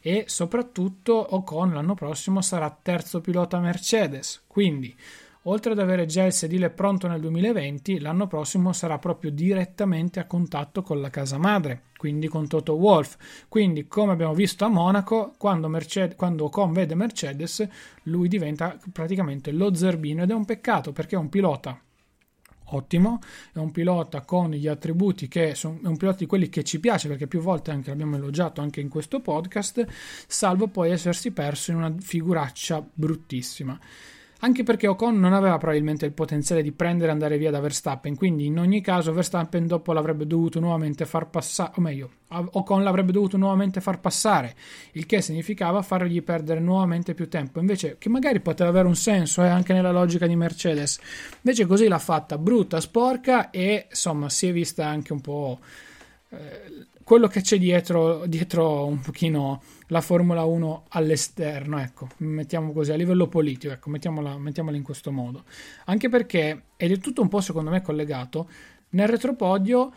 e 0.00 0.24
soprattutto 0.26 1.34
Ocon 1.36 1.74
l'anno 1.74 1.94
prossimo 1.94 2.40
sarà 2.40 2.76
terzo 2.82 3.20
pilota 3.20 3.60
Mercedes, 3.60 4.42
quindi 4.48 4.96
oltre 5.44 5.72
ad 5.72 5.78
avere 5.78 6.06
già 6.06 6.24
il 6.24 6.32
sedile 6.32 6.70
pronto 6.70 7.08
nel 7.08 7.20
2020, 7.20 8.00
l'anno 8.00 8.26
prossimo 8.26 8.72
sarà 8.72 8.98
proprio 8.98 9.30
direttamente 9.30 10.18
a 10.18 10.26
contatto 10.26 10.82
con 10.82 11.00
la 11.00 11.10
casa 11.10 11.36
madre, 11.36 11.82
quindi 11.96 12.28
con 12.28 12.46
Toto 12.46 12.74
Wolff. 12.74 13.16
Quindi, 13.48 13.88
come 13.88 14.12
abbiamo 14.12 14.34
visto 14.34 14.64
a 14.64 14.68
Monaco, 14.68 15.34
quando, 15.38 15.68
Mercedes, 15.68 16.16
quando 16.16 16.44
Ocon 16.44 16.72
vede 16.72 16.94
Mercedes, 16.94 17.66
lui 18.04 18.28
diventa 18.28 18.78
praticamente 18.92 19.50
lo 19.50 19.74
zerbino 19.74 20.22
ed 20.22 20.30
è 20.30 20.34
un 20.34 20.44
peccato 20.44 20.92
perché 20.92 21.16
è 21.16 21.18
un 21.18 21.28
pilota 21.28 21.80
ottimo, 22.74 23.20
è 23.52 23.58
un 23.58 23.70
pilota 23.70 24.22
con 24.22 24.50
gli 24.50 24.66
attributi 24.66 25.28
che 25.28 25.54
sono, 25.54 25.78
è 25.82 25.86
un 25.86 25.96
pilota 25.96 26.18
di 26.18 26.26
quelli 26.26 26.48
che 26.48 26.64
ci 26.64 26.80
piace 26.80 27.08
perché 27.08 27.26
più 27.26 27.40
volte 27.40 27.70
anche 27.70 27.90
l'abbiamo 27.90 28.16
elogiato 28.16 28.60
anche 28.60 28.80
in 28.80 28.88
questo 28.88 29.20
podcast, 29.20 29.86
salvo 30.26 30.68
poi 30.68 30.90
essersi 30.90 31.30
perso 31.30 31.70
in 31.70 31.78
una 31.78 31.94
figuraccia 31.98 32.86
bruttissima 32.92 33.78
anche 34.44 34.64
perché 34.64 34.88
Ocon 34.88 35.20
non 35.20 35.32
aveva 35.34 35.56
probabilmente 35.56 36.04
il 36.04 36.12
potenziale 36.12 36.62
di 36.62 36.72
prendere 36.72 37.10
e 37.10 37.12
andare 37.12 37.38
via 37.38 37.52
da 37.52 37.60
Verstappen, 37.60 38.16
quindi 38.16 38.46
in 38.46 38.58
ogni 38.58 38.80
caso 38.80 39.12
Verstappen 39.12 39.68
dopo 39.68 39.92
l'avrebbe 39.92 40.26
dovuto 40.26 40.58
nuovamente 40.58 41.06
far 41.06 41.30
passare, 41.30 41.72
o 41.76 41.80
meglio, 41.80 42.10
Ocon 42.28 42.82
l'avrebbe 42.82 43.12
dovuto 43.12 43.36
nuovamente 43.36 43.80
far 43.80 44.00
passare, 44.00 44.56
il 44.92 45.06
che 45.06 45.20
significava 45.20 45.80
fargli 45.82 46.22
perdere 46.22 46.58
nuovamente 46.58 47.14
più 47.14 47.28
tempo, 47.28 47.60
invece 47.60 47.96
che 47.98 48.08
magari 48.08 48.40
poteva 48.40 48.70
avere 48.70 48.88
un 48.88 48.96
senso 48.96 49.44
eh, 49.44 49.48
anche 49.48 49.72
nella 49.72 49.92
logica 49.92 50.26
di 50.26 50.34
Mercedes, 50.34 50.98
invece 51.42 51.64
così 51.66 51.86
l'ha 51.86 52.00
fatta 52.00 52.36
brutta, 52.36 52.80
sporca 52.80 53.50
e 53.50 53.86
insomma 53.90 54.28
si 54.28 54.48
è 54.48 54.52
vista 54.52 54.86
anche 54.86 55.12
un 55.12 55.20
po' 55.20 55.60
eh, 56.30 56.86
quello 57.04 57.28
che 57.28 57.42
c'è 57.42 57.58
dietro, 57.58 58.24
dietro 58.26 58.86
un 58.86 59.00
pochino 59.00 59.62
la 59.92 60.00
Formula 60.00 60.44
1 60.44 60.84
all'esterno, 60.88 61.78
ecco, 61.78 62.08
mettiamo 62.18 62.72
così, 62.72 62.92
a 62.92 62.96
livello 62.96 63.28
politico, 63.28 63.74
ecco, 63.74 63.90
mettiamola, 63.90 64.38
mettiamola 64.38 64.74
in 64.74 64.82
questo 64.82 65.12
modo. 65.12 65.44
Anche 65.84 66.08
perché, 66.08 66.62
ed 66.76 66.92
è 66.92 66.98
tutto 66.98 67.20
un 67.20 67.28
po' 67.28 67.42
secondo 67.42 67.68
me 67.68 67.82
collegato, 67.82 68.48
nel 68.90 69.06
retropodio 69.06 69.92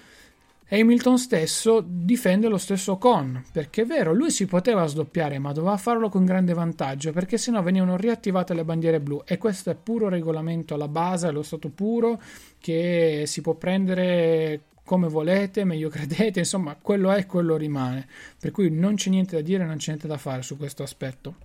Hamilton 0.68 1.18
stesso 1.18 1.82
difende 1.88 2.50
lo 2.50 2.58
stesso 2.58 2.98
Con, 2.98 3.42
perché 3.54 3.84
è 3.84 3.86
vero, 3.86 4.14
lui 4.14 4.32
si 4.32 4.46
poteva 4.46 4.86
sdoppiare, 4.86 5.40
ma 5.40 5.54
doveva 5.54 5.78
farlo 5.78 6.10
con 6.10 6.26
grande 6.26 6.54
vantaggio, 6.54 7.14
perché 7.14 7.38
sennò 7.38 7.64
venivano 7.64 7.96
riattivate 7.96 8.54
le 8.54 8.66
bandiere 8.66 9.00
blu 9.00 9.22
e 9.26 9.38
questo 9.38 9.70
è 9.70 9.76
puro 9.76 10.10
regolamento 10.10 10.74
alla 10.74 10.90
base, 10.90 11.28
allo 11.28 11.42
stato 11.42 11.70
puro, 11.70 12.22
che 12.60 13.24
si 13.28 13.40
può 13.40 13.54
prendere 13.54 14.62
come 14.86 15.10
volete, 15.10 15.66
meglio 15.66 15.90
credete, 15.92 16.40
insomma, 16.40 16.78
quello 16.82 17.12
è, 17.12 17.26
quello 17.26 17.58
rimane. 17.58 18.08
Per 18.40 18.52
cui 18.52 18.70
non 18.70 18.96
c'è 18.96 19.10
niente 19.10 19.36
da 19.36 19.42
dire, 19.42 19.66
non 19.66 19.78
c'è 19.78 19.90
niente 19.90 20.08
da 20.08 20.18
fare 20.18 20.42
su 20.42 20.56
questo 20.56 20.84
aspetto. 20.84 21.36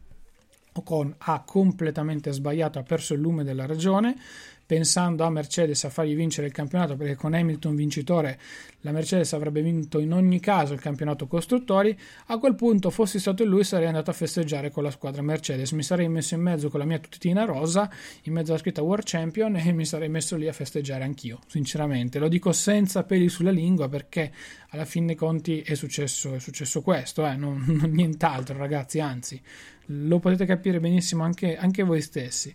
Ocon 0.73 1.13
ha 1.19 1.43
completamente 1.45 2.31
sbagliato, 2.31 2.79
ha 2.79 2.85
perso 2.85 3.15
il 3.15 3.21
lume 3.21 3.43
della 3.43 3.67
ragione 3.67 4.17
pensando 4.71 5.25
a 5.25 5.31
Mercedes 5.31 5.83
a 5.83 5.91
fargli 5.91 6.15
vincere 6.15 6.47
il 6.47 6.53
campionato 6.53 6.95
perché 6.95 7.17
con 7.17 7.35
Hamilton 7.35 7.75
vincitore 7.75 8.39
la 8.83 8.93
Mercedes 8.93 9.33
avrebbe 9.33 9.63
vinto 9.63 9.99
in 9.99 10.13
ogni 10.13 10.39
caso 10.39 10.75
il 10.75 10.81
campionato 10.81 11.27
costruttori 11.27 11.99
a 12.27 12.39
quel 12.39 12.55
punto 12.55 12.91
fossi 12.91 13.19
stato 13.19 13.45
lui 13.45 13.65
sarei 13.65 13.89
andato 13.89 14.11
a 14.11 14.13
festeggiare 14.13 14.71
con 14.71 14.85
la 14.85 14.93
squadra 14.93 15.23
Mercedes. 15.23 15.73
Mi 15.73 15.83
sarei 15.83 16.09
messo 16.09 16.37
in 16.37 16.43
mezzo 16.43 16.69
con 16.69 16.79
la 16.79 16.87
mia 16.87 17.01
tutina 17.01 17.45
rosa 17.45 17.91
in 18.23 18.33
mezzo 18.33 18.53
alla 18.53 18.61
scritta 18.61 18.81
World 18.81 19.03
Champion 19.05 19.57
e 19.59 19.73
mi 19.73 19.85
sarei 19.85 20.09
messo 20.09 20.37
lì 20.37 20.47
a 20.47 20.53
festeggiare 20.53 21.03
anch'io 21.03 21.41
sinceramente. 21.49 22.21
Lo 22.21 22.29
dico 22.29 22.53
senza 22.53 23.03
peli 23.03 23.29
sulla 23.29 23.51
lingua 23.51 23.89
perché 23.89 24.31
alla 24.69 24.85
fin 24.85 25.05
dei 25.05 25.17
conti 25.17 25.63
è 25.63 25.75
successo, 25.75 26.37
è 26.37 26.39
successo 26.39 26.81
questo 26.81 27.27
eh? 27.27 27.35
non, 27.35 27.65
non 27.67 27.91
nient'altro 27.91 28.57
ragazzi 28.57 29.01
anzi. 29.01 29.43
Lo 29.87 30.21
potete 30.21 30.47
capire 30.47 30.79
benissimo 30.79 31.25
anche, 31.25 31.57
anche 31.57 31.83
voi 31.83 32.01
stessi 32.01 32.55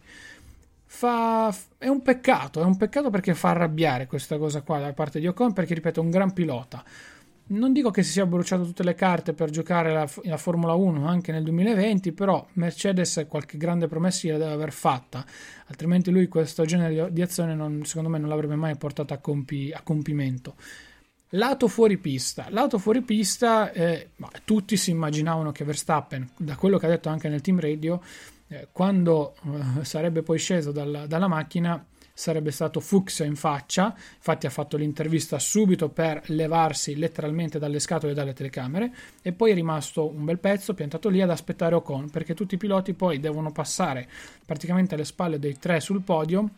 fa, 0.96 1.54
è 1.78 1.88
un 1.90 2.02
peccato, 2.02 2.62
è 2.62 2.64
un 2.64 2.78
peccato 2.78 3.10
perché 3.10 3.36
fa 3.36 3.50
arrabbiare 3.50 4.08
questa 4.08 4.38
cosa 4.38 4.62
qua 4.62 4.80
da 4.80 4.94
parte 4.94 5.20
di 5.20 5.28
Ocon 5.28 5.52
perché 5.52 5.74
ripeto 5.74 6.00
è 6.00 6.04
un 6.04 6.10
gran 6.10 6.32
pilota. 6.32 6.84
Non 7.48 7.74
dico 7.74 7.92
che 7.92 8.02
si 8.02 8.14
sia 8.14 8.26
bruciato 8.26 8.64
tutte 8.64 8.84
le 8.84 8.96
carte 8.96 9.34
per 9.34 9.50
giocare 9.52 9.94
la, 9.94 10.10
la 10.24 10.38
Formula 10.38 10.74
1 10.74 11.06
anche 11.06 11.32
nel 11.32 11.44
2020, 11.44 12.14
però 12.14 12.44
Mercedes 12.54 13.26
qualche 13.28 13.58
grande 13.58 13.88
promessa 13.88 14.32
deve 14.32 14.50
aver 14.50 14.72
fatta, 14.72 15.24
altrimenti 15.68 16.10
lui 16.10 16.28
questo 16.28 16.64
genere 16.66 17.12
di 17.12 17.22
azione 17.22 17.54
non, 17.54 17.84
secondo 17.84 18.10
me 18.10 18.18
non 18.18 18.30
l'avrebbe 18.30 18.56
mai 18.56 18.76
portato 18.78 19.14
a, 19.14 19.18
compi, 19.18 19.72
a 19.72 19.82
compimento. 19.84 20.56
Lato 21.30 21.68
fuori 21.68 21.98
pista, 21.98 22.48
lato 22.50 22.80
fuori 22.80 23.02
pista, 23.02 23.72
eh, 23.74 24.12
tutti 24.46 24.78
si 24.78 24.92
immaginavano 24.92 25.52
che 25.52 25.66
Verstappen, 25.66 26.28
da 26.38 26.56
quello 26.56 26.78
che 26.78 26.86
ha 26.86 26.90
detto 26.90 27.10
anche 27.10 27.28
nel 27.28 27.42
team 27.42 27.60
radio, 27.60 28.02
eh, 28.48 28.68
quando 28.72 29.36
eh, 29.80 29.86
sarebbe 29.86 30.22
poi 30.22 30.38
sceso 30.38 30.72
dalla, 30.72 31.08
dalla 31.08 31.28
macchina 31.28 31.86
sarebbe 32.18 32.52
stato 32.52 32.80
fucsia 32.80 33.26
in 33.26 33.36
faccia, 33.36 33.94
infatti 34.16 34.46
ha 34.46 34.50
fatto 34.50 34.78
l'intervista 34.78 35.38
subito 35.38 35.90
per 35.90 36.22
levarsi 36.28 36.96
letteralmente 36.96 37.60
dalle 37.60 37.80
scatole 37.80 38.14
e 38.14 38.16
dalle 38.16 38.34
telecamere. 38.34 38.94
E 39.22 39.34
poi 39.34 39.52
è 39.52 39.54
rimasto 39.54 40.08
un 40.08 40.24
bel 40.24 40.40
pezzo 40.40 40.74
piantato 40.74 41.10
lì 41.10 41.22
ad 41.22 41.30
aspettare 41.30 41.76
Ocon 41.76 42.10
perché 42.10 42.34
tutti 42.34 42.56
i 42.56 42.58
piloti 42.58 42.94
poi 42.94 43.20
devono 43.20 43.52
passare 43.52 44.08
praticamente 44.46 44.96
alle 44.96 45.04
spalle 45.04 45.40
dei 45.40 45.60
tre 45.60 45.82
sul 45.82 46.02
podio 46.02 46.50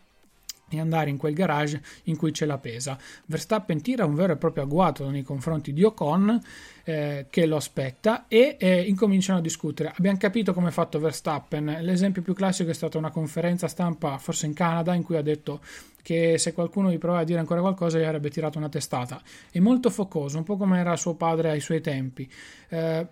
e 0.70 0.80
andare 0.80 1.10
in 1.10 1.18
quel 1.18 1.34
garage 1.34 1.82
in 2.04 2.18
cui 2.18 2.32
c'è 2.32 2.46
la 2.46 2.58
pesa. 2.58 2.98
Verstappen 3.26 3.82
tira 3.82 4.06
un 4.06 4.16
vero 4.16 4.34
e 4.34 4.38
proprio 4.38 4.64
agguato 4.64 5.10
nei 5.10 5.24
confronti 5.24 5.74
di 5.74 5.84
Ocon 5.84 6.42
eh, 6.84 7.28
che 7.30 7.46
lo 7.46 7.58
aspetta 7.58 8.26
e 8.28 8.58
eh, 8.60 8.82
incominciano 8.82 9.40
a 9.40 9.42
discutere. 9.42 9.94
Abbiamo 9.96 10.18
capito 10.18 10.54
come 10.54 10.70
è 10.70 10.72
fatto 10.72 11.00
Verstappen. 11.00 11.78
L'esempio 11.82 12.22
più 12.22 12.34
classico 12.34 12.70
è 12.70 12.74
stata 12.74 12.98
una 12.98 13.12
conferenza 13.12 13.68
stampa, 13.68 14.18
forse 14.18 14.46
in 14.46 14.54
Canada, 14.54 14.94
in 14.94 15.04
cui 15.04 15.18
ha 15.18 15.22
detto 15.22 15.62
che 16.02 16.38
se 16.38 16.54
qualcuno 16.54 16.90
gli 16.90 16.98
provava 16.98 17.22
a 17.22 17.26
dire 17.26 17.40
ancora 17.40 17.60
qualcosa 17.60 18.00
gli 18.00 18.04
avrebbe 18.04 18.30
tirato 18.30 18.58
una 18.58 18.70
testata. 18.70 19.22
È 19.52 19.60
molto 19.60 19.90
focoso, 19.90 20.38
un 20.38 20.44
po' 20.44 20.56
come 20.56 20.80
era 20.80 20.96
suo 20.96 21.16
padre 21.16 21.50
ai 21.50 21.60
suoi 21.60 21.82
tempi. 21.82 22.32
Eh, 22.70 23.08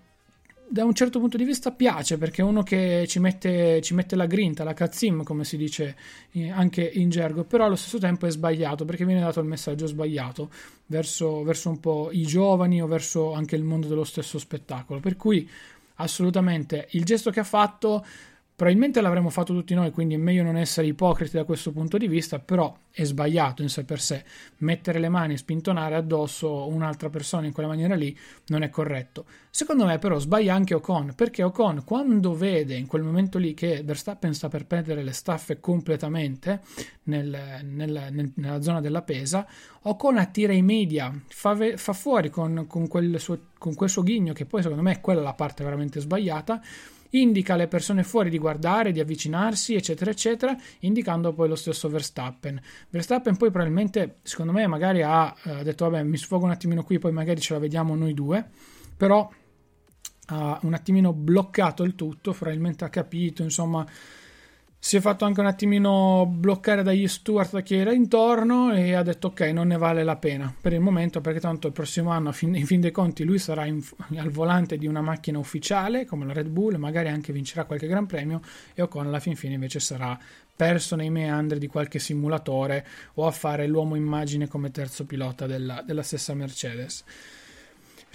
da 0.67 0.83
un 0.83 0.93
certo 0.93 1.19
punto 1.19 1.37
di 1.37 1.43
vista 1.43 1.71
piace 1.71 2.17
perché 2.17 2.41
è 2.41 2.45
uno 2.45 2.63
che 2.63 3.05
ci 3.07 3.19
mette, 3.19 3.81
ci 3.81 3.93
mette 3.93 4.15
la 4.15 4.25
grinta, 4.25 4.63
la 4.63 4.73
cazzim 4.73 5.23
come 5.23 5.43
si 5.43 5.57
dice 5.57 5.95
eh, 6.31 6.49
anche 6.49 6.81
in 6.81 7.09
gergo, 7.09 7.43
però 7.43 7.65
allo 7.65 7.75
stesso 7.75 7.97
tempo 7.97 8.25
è 8.25 8.31
sbagliato 8.31 8.85
perché 8.85 9.05
viene 9.05 9.21
dato 9.21 9.39
il 9.39 9.45
messaggio 9.45 9.85
sbagliato 9.85 10.49
verso, 10.87 11.43
verso 11.43 11.69
un 11.69 11.79
po' 11.79 12.09
i 12.11 12.23
giovani 12.23 12.81
o 12.81 12.87
verso 12.87 13.33
anche 13.33 13.55
il 13.55 13.63
mondo 13.63 13.87
dello 13.87 14.03
stesso 14.03 14.39
spettacolo. 14.39 14.99
Per 14.99 15.15
cui 15.15 15.47
assolutamente 15.95 16.87
il 16.91 17.05
gesto 17.05 17.31
che 17.31 17.39
ha 17.39 17.45
fatto 17.45 18.05
Probabilmente 18.55 19.01
l'avremmo 19.01 19.29
fatto 19.29 19.51
tutti 19.51 19.73
noi, 19.73 19.91
quindi 19.91 20.13
è 20.13 20.17
meglio 20.17 20.41
non 20.41 20.55
essere 20.55 20.87
ipocriti 20.87 21.35
da 21.35 21.43
questo 21.43 21.73
punto 21.73 21.97
di 21.97 22.07
vista, 22.07 22.39
però 22.39 22.73
è 22.89 23.03
sbagliato 23.03 23.61
in 23.61 23.67
sé 23.67 23.83
per 23.83 23.99
sé. 23.99 24.23
Mettere 24.59 24.99
le 24.99 25.09
mani 25.09 25.33
e 25.33 25.37
spintonare 25.37 25.95
addosso 25.95 26.65
un'altra 26.69 27.09
persona 27.09 27.47
in 27.47 27.51
quella 27.51 27.67
maniera 27.67 27.95
lì 27.95 28.17
non 28.47 28.61
è 28.61 28.69
corretto. 28.69 29.25
Secondo 29.49 29.85
me 29.85 29.99
però 29.99 30.19
sbaglia 30.19 30.53
anche 30.53 30.73
Ocon, 30.73 31.15
perché 31.15 31.43
Ocon 31.43 31.83
quando 31.83 32.33
vede 32.33 32.75
in 32.75 32.87
quel 32.87 33.03
momento 33.03 33.37
lì 33.37 33.53
che 33.53 33.81
Verstappen 33.83 34.33
sta 34.33 34.47
per 34.47 34.65
perdere 34.65 35.03
le 35.03 35.11
staffe 35.11 35.59
completamente 35.59 36.61
nel, 37.03 37.59
nel, 37.63 38.07
nel, 38.11 38.31
nella 38.35 38.61
zona 38.61 38.79
della 38.79 39.01
pesa, 39.01 39.45
Ocon 39.81 40.17
attira 40.17 40.53
i 40.53 40.61
media, 40.61 41.13
fa, 41.27 41.57
fa 41.75 41.91
fuori 41.91 42.29
con, 42.29 42.65
con, 42.67 42.87
quel 42.87 43.19
suo, 43.19 43.47
con 43.57 43.73
quel 43.75 43.89
suo 43.89 44.01
ghigno, 44.01 44.31
che 44.31 44.45
poi 44.45 44.61
secondo 44.61 44.81
me 44.81 44.93
è 44.93 45.01
quella 45.01 45.21
la 45.21 45.33
parte 45.33 45.63
veramente 45.65 45.99
sbagliata, 45.99 46.61
indica 47.19 47.53
alle 47.53 47.67
persone 47.67 48.03
fuori 48.03 48.29
di 48.29 48.37
guardare, 48.37 48.91
di 48.91 48.99
avvicinarsi, 48.99 49.75
eccetera, 49.75 50.11
eccetera, 50.11 50.55
indicando 50.79 51.33
poi 51.33 51.47
lo 51.47 51.55
stesso 51.55 51.89
Verstappen. 51.89 52.61
Verstappen 52.89 53.37
poi 53.37 53.51
probabilmente, 53.51 54.17
secondo 54.23 54.51
me, 54.51 54.67
magari 54.67 55.01
ha 55.01 55.33
eh, 55.43 55.63
detto, 55.63 55.89
vabbè, 55.89 56.03
mi 56.03 56.17
sfogo 56.17 56.45
un 56.45 56.51
attimino 56.51 56.83
qui, 56.83 56.99
poi 56.99 57.11
magari 57.11 57.39
ce 57.41 57.53
la 57.53 57.59
vediamo 57.59 57.95
noi 57.95 58.13
due, 58.13 58.45
però 58.95 59.29
ha 60.27 60.59
un 60.63 60.73
attimino 60.73 61.13
bloccato 61.13 61.83
il 61.83 61.95
tutto, 61.95 62.31
probabilmente 62.31 62.83
ha 62.83 62.89
capito, 62.89 63.43
insomma 63.43 63.85
si 64.85 64.97
è 64.97 64.99
fatto 64.99 65.25
anche 65.25 65.39
un 65.39 65.47
attimino 65.47 66.27
bloccare 66.29 66.83
dagli 66.83 67.07
steward 67.07 67.63
che 67.63 67.77
era 67.77 67.91
intorno 67.91 68.71
e 68.71 68.93
ha 68.93 69.01
detto 69.01 69.29
ok 69.29 69.39
non 69.45 69.69
ne 69.69 69.77
vale 69.77 70.03
la 70.03 70.15
pena 70.15 70.53
per 70.61 70.73
il 70.73 70.79
momento 70.79 71.21
perché 71.21 71.39
tanto 71.39 71.65
il 71.65 71.73
prossimo 71.73 72.11
anno 72.11 72.31
in 72.41 72.67
fin 72.67 72.81
dei 72.81 72.91
conti 72.91 73.23
lui 73.23 73.39
sarà 73.39 73.65
in, 73.65 73.81
al 74.17 74.29
volante 74.29 74.77
di 74.77 74.85
una 74.85 75.01
macchina 75.01 75.39
ufficiale 75.39 76.05
come 76.05 76.23
la 76.27 76.33
Red 76.33 76.49
Bull 76.49 76.75
magari 76.75 77.07
anche 77.07 77.33
vincerà 77.33 77.63
qualche 77.63 77.87
gran 77.87 78.05
premio 78.05 78.41
e 78.75 78.83
Ocon 78.83 79.07
alla 79.07 79.19
fin 79.19 79.35
fine 79.35 79.55
invece 79.55 79.79
sarà 79.79 80.15
perso 80.55 80.95
nei 80.95 81.09
meandri 81.09 81.57
di 81.57 81.65
qualche 81.65 81.97
simulatore 81.97 82.85
o 83.15 83.25
a 83.25 83.31
fare 83.31 83.65
l'uomo 83.65 83.95
immagine 83.95 84.47
come 84.47 84.69
terzo 84.69 85.05
pilota 85.05 85.47
della, 85.47 85.81
della 85.81 86.03
stessa 86.03 86.35
Mercedes 86.35 87.03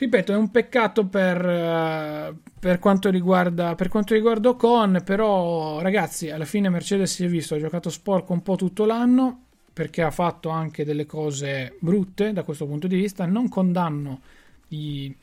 ripeto, 0.00 0.32
è 0.32 0.36
un 0.36 0.50
peccato 0.50 1.06
per, 1.06 1.44
uh, 1.44 2.34
per, 2.58 2.78
quanto 2.78 3.10
riguarda, 3.10 3.74
per 3.74 3.88
quanto 3.88 4.14
riguarda 4.14 4.48
Ocon, 4.48 5.02
però 5.04 5.80
ragazzi, 5.80 6.30
alla 6.30 6.46
fine 6.46 6.70
Mercedes 6.70 7.12
si 7.12 7.24
è 7.24 7.28
visto, 7.28 7.54
ha 7.54 7.58
giocato 7.58 7.90
sporco 7.90 8.32
un 8.32 8.42
po' 8.42 8.56
tutto 8.56 8.86
l'anno, 8.86 9.44
perché 9.74 10.02
ha 10.02 10.10
fatto 10.10 10.48
anche 10.48 10.84
delle 10.84 11.04
cose 11.04 11.76
brutte 11.80 12.32
da 12.32 12.44
questo 12.44 12.66
punto 12.66 12.86
di 12.86 12.96
vista, 12.96 13.26
non 13.26 13.50
condanno 13.50 14.22
i, 14.68 15.14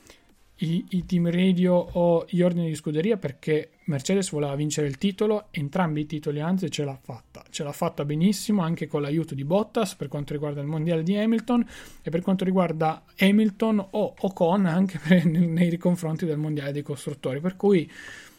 i, 0.58 0.86
i 0.90 1.06
team 1.08 1.32
radio 1.32 1.74
o 1.74 2.26
gli 2.30 2.42
ordini 2.42 2.68
di 2.68 2.76
scuderia 2.76 3.18
perché 3.18 3.72
Mercedes 3.88 4.32
voleva 4.32 4.56
vincere 4.56 4.88
il 4.88 4.98
titolo, 4.98 5.48
entrambi 5.52 6.02
i 6.02 6.06
titoli 6.06 6.42
anzi 6.42 6.70
ce 6.70 6.84
l'ha 6.84 6.98
fatta, 7.02 7.44
ce 7.50 7.64
l'ha 7.64 7.72
fatta 7.72 8.04
benissimo 8.04 8.62
anche 8.62 8.86
con 8.86 9.02
l'aiuto 9.02 9.34
di 9.34 9.46
Bottas 9.46 9.96
per 9.96 10.10
quanto 10.10 10.34
riguarda 10.34 10.60
il 10.60 10.68
mondiale 10.68 11.04
di 11.04 11.16
Hamilton 11.16 11.66
e 12.02 12.10
per 12.10 12.22
quanto 12.22 12.44
riguarda 12.44 13.04
Hamilton 13.18 13.88
o 13.92 14.14
Ocon 14.20 14.66
anche 14.66 15.00
per, 15.06 15.26
nei 15.26 15.78
confronti 15.78 16.26
del 16.26 16.38
mondiale 16.38 16.74
dei 16.74 16.82
costruttori, 16.82 17.40
per 17.40 17.56
cui 17.56 17.90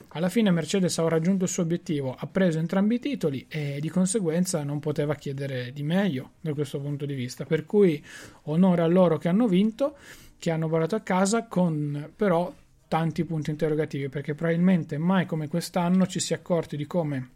alla 0.08 0.28
fine 0.28 0.50
Mercedes 0.50 0.98
ha 0.98 1.08
raggiunto 1.08 1.44
il 1.44 1.50
suo 1.50 1.62
obiettivo, 1.62 2.14
ha 2.18 2.26
preso 2.26 2.58
entrambi 2.58 2.96
i 2.96 3.00
titoli 3.00 3.46
e 3.48 3.78
di 3.80 3.88
conseguenza 3.88 4.62
non 4.64 4.80
poteva 4.80 5.14
chiedere 5.14 5.72
di 5.72 5.82
meglio 5.82 6.32
da 6.40 6.52
questo 6.52 6.78
punto 6.78 7.06
di 7.06 7.14
vista, 7.14 7.46
per 7.46 7.64
cui 7.64 8.02
onore 8.44 8.82
a 8.82 8.87
loro 8.87 9.16
che 9.16 9.28
hanno 9.28 9.46
vinto 9.46 9.96
che 10.38 10.50
hanno 10.50 10.68
portato 10.68 10.94
a 10.94 11.00
casa 11.00 11.46
con 11.46 12.12
però 12.14 12.52
tanti 12.88 13.24
punti 13.24 13.51
interrogativi 13.51 14.09
perché 14.09 14.35
probabilmente 14.35 14.98
mai 14.98 15.27
come 15.27 15.46
quest'anno 15.46 16.07
ci 16.07 16.20
si 16.20 16.33
è 16.33 16.37
accorti 16.37 16.77
di 16.77 16.87
come 16.87 17.31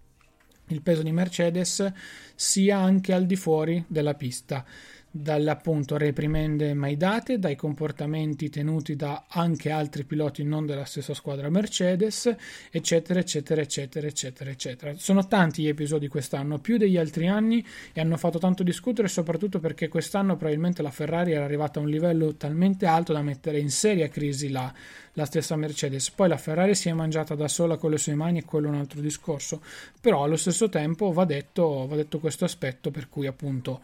il 0.68 0.82
peso 0.82 1.02
di 1.02 1.12
Mercedes 1.12 1.92
sia 2.34 2.78
anche 2.78 3.12
al 3.12 3.26
di 3.26 3.36
fuori 3.36 3.84
della 3.86 4.14
pista 4.14 4.64
dalle 5.14 5.50
appunto 5.50 5.98
reprimende 5.98 6.72
mai 6.72 6.96
date, 6.96 7.38
dai 7.38 7.54
comportamenti 7.54 8.48
tenuti 8.48 8.96
da 8.96 9.26
anche 9.28 9.70
altri 9.70 10.04
piloti 10.04 10.42
non 10.42 10.64
della 10.64 10.86
stessa 10.86 11.12
squadra 11.12 11.50
Mercedes, 11.50 12.34
eccetera, 12.70 13.20
eccetera, 13.20 13.60
eccetera, 13.60 14.06
eccetera, 14.06 14.50
eccetera. 14.50 14.94
Sono 14.96 15.26
tanti 15.28 15.62
gli 15.62 15.68
episodi 15.68 16.08
quest'anno, 16.08 16.58
più 16.58 16.78
degli 16.78 16.96
altri 16.96 17.28
anni, 17.28 17.62
e 17.92 18.00
hanno 18.00 18.16
fatto 18.16 18.38
tanto 18.38 18.62
discutere, 18.62 19.06
soprattutto 19.06 19.60
perché 19.60 19.88
quest'anno 19.88 20.36
probabilmente 20.36 20.80
la 20.80 20.90
Ferrari 20.90 21.32
era 21.32 21.44
arrivata 21.44 21.78
a 21.78 21.82
un 21.82 21.90
livello 21.90 22.34
talmente 22.34 22.86
alto 22.86 23.12
da 23.12 23.20
mettere 23.20 23.58
in 23.58 23.68
seria 23.68 24.08
crisi 24.08 24.48
la, 24.48 24.72
la 25.12 25.26
stessa 25.26 25.56
Mercedes. 25.56 26.10
Poi 26.10 26.28
la 26.28 26.38
Ferrari 26.38 26.74
si 26.74 26.88
è 26.88 26.92
mangiata 26.94 27.34
da 27.34 27.48
sola 27.48 27.76
con 27.76 27.90
le 27.90 27.98
sue 27.98 28.14
mani 28.14 28.38
e 28.38 28.44
quello 28.44 28.68
è 28.68 28.70
un 28.70 28.76
altro 28.76 29.02
discorso. 29.02 29.60
Però 30.00 30.24
allo 30.24 30.36
stesso 30.36 30.70
tempo 30.70 31.12
va 31.12 31.26
detto, 31.26 31.86
va 31.86 31.96
detto 31.96 32.18
questo 32.18 32.46
aspetto 32.46 32.90
per 32.90 33.10
cui 33.10 33.26
appunto 33.26 33.82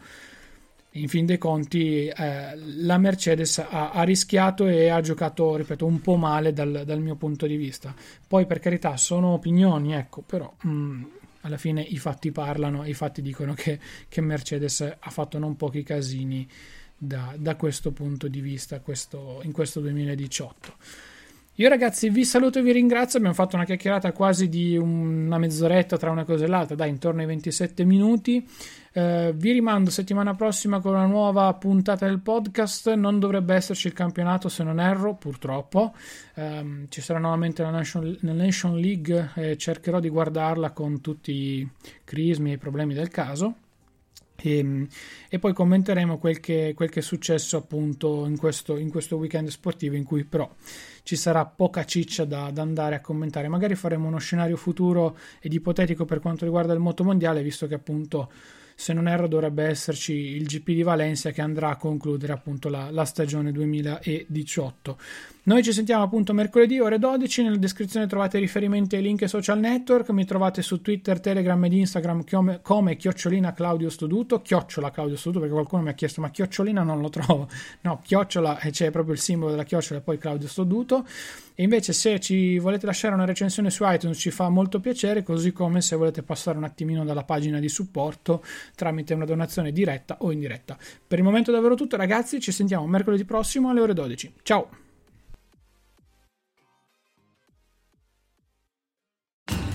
in 0.93 1.07
fin 1.07 1.25
dei 1.25 1.37
conti 1.37 2.07
eh, 2.07 2.55
la 2.55 2.97
Mercedes 2.97 3.59
ha, 3.59 3.91
ha, 3.91 4.03
rischiato 4.03 4.65
e 4.65 4.89
ha 4.89 5.01
giocato, 5.01 5.55
ripeto, 5.55 5.85
un 5.85 6.01
po' 6.01 6.15
male 6.15 6.51
dal, 6.51 6.83
dal, 6.85 6.99
mio 6.99 7.15
punto 7.15 7.45
di 7.45 7.57
vista. 7.57 7.93
Poi 8.27 8.45
per 8.45 8.59
carità 8.59 8.97
sono 8.97 9.29
opinioni, 9.29 9.93
ecco, 9.93 10.21
però 10.21 10.51
mh, 10.61 10.69
mm, 10.69 11.03
alla 11.41 11.57
fine 11.57 11.81
i 11.81 11.97
fatti 11.97 12.31
parlano 12.31 12.83
e 12.83 12.89
i 12.89 12.93
fatti 12.93 13.21
dicono 13.21 13.53
che, 13.53 13.79
che, 14.07 14.21
Mercedes 14.21 14.81
ha 14.81 15.09
fatto 15.09 15.37
non 15.37 15.55
pochi 15.55 15.83
casini 15.83 16.47
da, 16.97 17.35
da 17.37 17.55
questo 17.55 17.91
punto 17.91 18.27
di 18.27 18.41
vista 18.41 18.79
questo, 18.79 19.41
in 19.43 19.51
questo 19.51 19.79
2018. 19.81 20.73
Io 21.59 21.67
ragazzi 21.67 22.09
vi 22.09 22.23
saluto 22.23 22.59
e 22.59 22.61
vi 22.61 22.71
ringrazio, 22.71 23.17
abbiamo 23.17 23.35
fatto 23.35 23.57
una 23.57 23.65
chiacchierata 23.65 24.13
quasi 24.13 24.47
di 24.47 24.77
una 24.77 25.37
mezz'oretta 25.37 25.97
tra 25.97 26.09
una 26.09 26.23
cosa 26.23 26.45
e 26.45 26.47
l'altra, 26.47 26.73
dai, 26.73 26.89
intorno 26.89 27.19
ai 27.19 27.27
27 27.27 27.83
minuti. 27.83 28.47
Eh, 28.91 29.33
vi 29.35 29.51
rimando 29.51 29.89
settimana 29.89 30.33
prossima 30.35 30.79
con 30.79 30.93
una 30.93 31.05
nuova 31.05 31.53
puntata 31.53 32.05
del 32.05 32.19
podcast. 32.19 32.93
Non 32.93 33.19
dovrebbe 33.19 33.53
esserci 33.55 33.87
il 33.87 33.93
campionato 33.93 34.49
se 34.49 34.63
non 34.63 34.79
erro, 34.79 35.15
purtroppo. 35.15 35.93
Eh, 36.35 36.85
ci 36.89 37.01
sarà 37.01 37.19
nuovamente 37.19 37.61
la 37.61 37.69
Nation, 37.69 38.17
la 38.21 38.33
Nation 38.33 38.77
League 38.77 39.31
e 39.35 39.57
cercherò 39.57 39.99
di 39.99 40.09
guardarla 40.09 40.71
con 40.71 41.01
tutti 41.01 41.31
i 41.31 41.69
crismi 42.03 42.51
e 42.51 42.53
i 42.53 42.57
problemi 42.57 42.93
del 42.93 43.09
caso. 43.09 43.55
E, 44.41 44.87
e, 45.27 45.39
poi 45.39 45.53
commenteremo 45.53 46.17
quel 46.17 46.39
che, 46.39 46.73
quel 46.75 46.89
che, 46.89 46.99
è 46.99 47.03
successo 47.03 47.57
appunto 47.57 48.25
in 48.25 48.37
questo, 48.37 48.77
in 48.77 48.89
questo, 48.89 49.17
weekend 49.17 49.49
sportivo 49.49 49.95
in 49.95 50.05
cui 50.05 50.23
però 50.23 50.49
ci 51.03 51.15
sarà 51.17 51.45
poca 51.45 51.83
ciccia 51.83 52.23
da, 52.23 52.49
da, 52.49 52.61
andare 52.61 52.95
a 52.95 53.01
commentare 53.01 53.49
magari 53.49 53.75
faremo 53.75 54.07
uno 54.07 54.17
scenario 54.17 54.55
futuro 54.55 55.17
ed 55.41 55.51
ipotetico 55.51 56.05
per 56.05 56.19
quanto 56.21 56.45
riguarda 56.45 56.71
il 56.71 56.79
moto 56.79 57.03
mondiale 57.03 57.43
visto 57.43 57.67
che 57.67 57.73
appunto 57.73 58.31
se 58.79 58.93
non 58.93 59.09
erro 59.09 59.27
dovrebbe 59.27 59.65
esserci 59.65 60.13
il 60.13 60.45
GP 60.45 60.67
di 60.67 60.83
Valencia 60.83 61.31
che 61.31 61.41
andrà 61.41 61.71
a 61.71 61.75
concludere 61.75 62.31
appunto 62.31 62.69
la, 62.69 62.89
la 62.91 63.03
stagione 63.03 63.51
2018 63.51 64.97
noi 65.49 65.63
ci 65.63 65.73
sentiamo 65.73 66.03
appunto 66.03 66.31
mercoledì 66.31 66.79
ore 66.79 66.99
12, 66.99 67.41
nella 67.41 67.57
descrizione 67.57 68.05
trovate 68.05 68.37
riferimenti 68.37 68.95
ai 68.95 69.01
link 69.01 69.27
social 69.27 69.57
network, 69.57 70.11
mi 70.11 70.23
trovate 70.23 70.61
su 70.61 70.79
Twitter, 70.79 71.19
Telegram 71.19 71.65
ed 71.65 71.73
Instagram 71.73 72.23
come, 72.23 72.59
come 72.61 72.95
chiocciolina 72.95 73.51
Claudio 73.53 73.89
Studuto, 73.89 74.43
chiocciola 74.43 74.91
Claudio 74.91 75.17
Studuto 75.17 75.39
perché 75.39 75.55
qualcuno 75.55 75.81
mi 75.81 75.89
ha 75.89 75.93
chiesto 75.93 76.21
ma 76.21 76.29
chiocciolina 76.29 76.83
non 76.83 77.01
lo 77.01 77.09
trovo, 77.09 77.49
no 77.81 77.99
chiocciola 78.03 78.59
e 78.59 78.69
c'è 78.69 78.91
proprio 78.91 79.15
il 79.15 79.19
simbolo 79.19 79.49
della 79.49 79.63
chiocciola 79.63 80.01
e 80.01 80.03
poi 80.03 80.19
Claudio 80.19 80.47
Studuto 80.47 81.03
e 81.55 81.63
invece 81.63 81.93
se 81.93 82.19
ci 82.19 82.59
volete 82.59 82.85
lasciare 82.85 83.15
una 83.15 83.25
recensione 83.25 83.71
su 83.71 83.83
iTunes 83.87 84.19
ci 84.19 84.29
fa 84.29 84.49
molto 84.49 84.79
piacere 84.79 85.23
così 85.23 85.51
come 85.51 85.81
se 85.81 85.95
volete 85.95 86.21
passare 86.21 86.59
un 86.59 86.63
attimino 86.63 87.03
dalla 87.03 87.23
pagina 87.23 87.57
di 87.57 87.69
supporto 87.69 88.45
tramite 88.75 89.15
una 89.15 89.25
donazione 89.25 89.71
diretta 89.71 90.17
o 90.19 90.31
indiretta. 90.31 90.77
Per 91.07 91.17
il 91.17 91.25
momento 91.25 91.49
è 91.49 91.55
davvero 91.55 91.73
tutto 91.73 91.97
ragazzi, 91.97 92.39
ci 92.39 92.51
sentiamo 92.51 92.85
mercoledì 92.85 93.25
prossimo 93.25 93.71
alle 93.71 93.81
ore 93.81 93.95
12. 93.95 94.33
Ciao! 94.43 94.88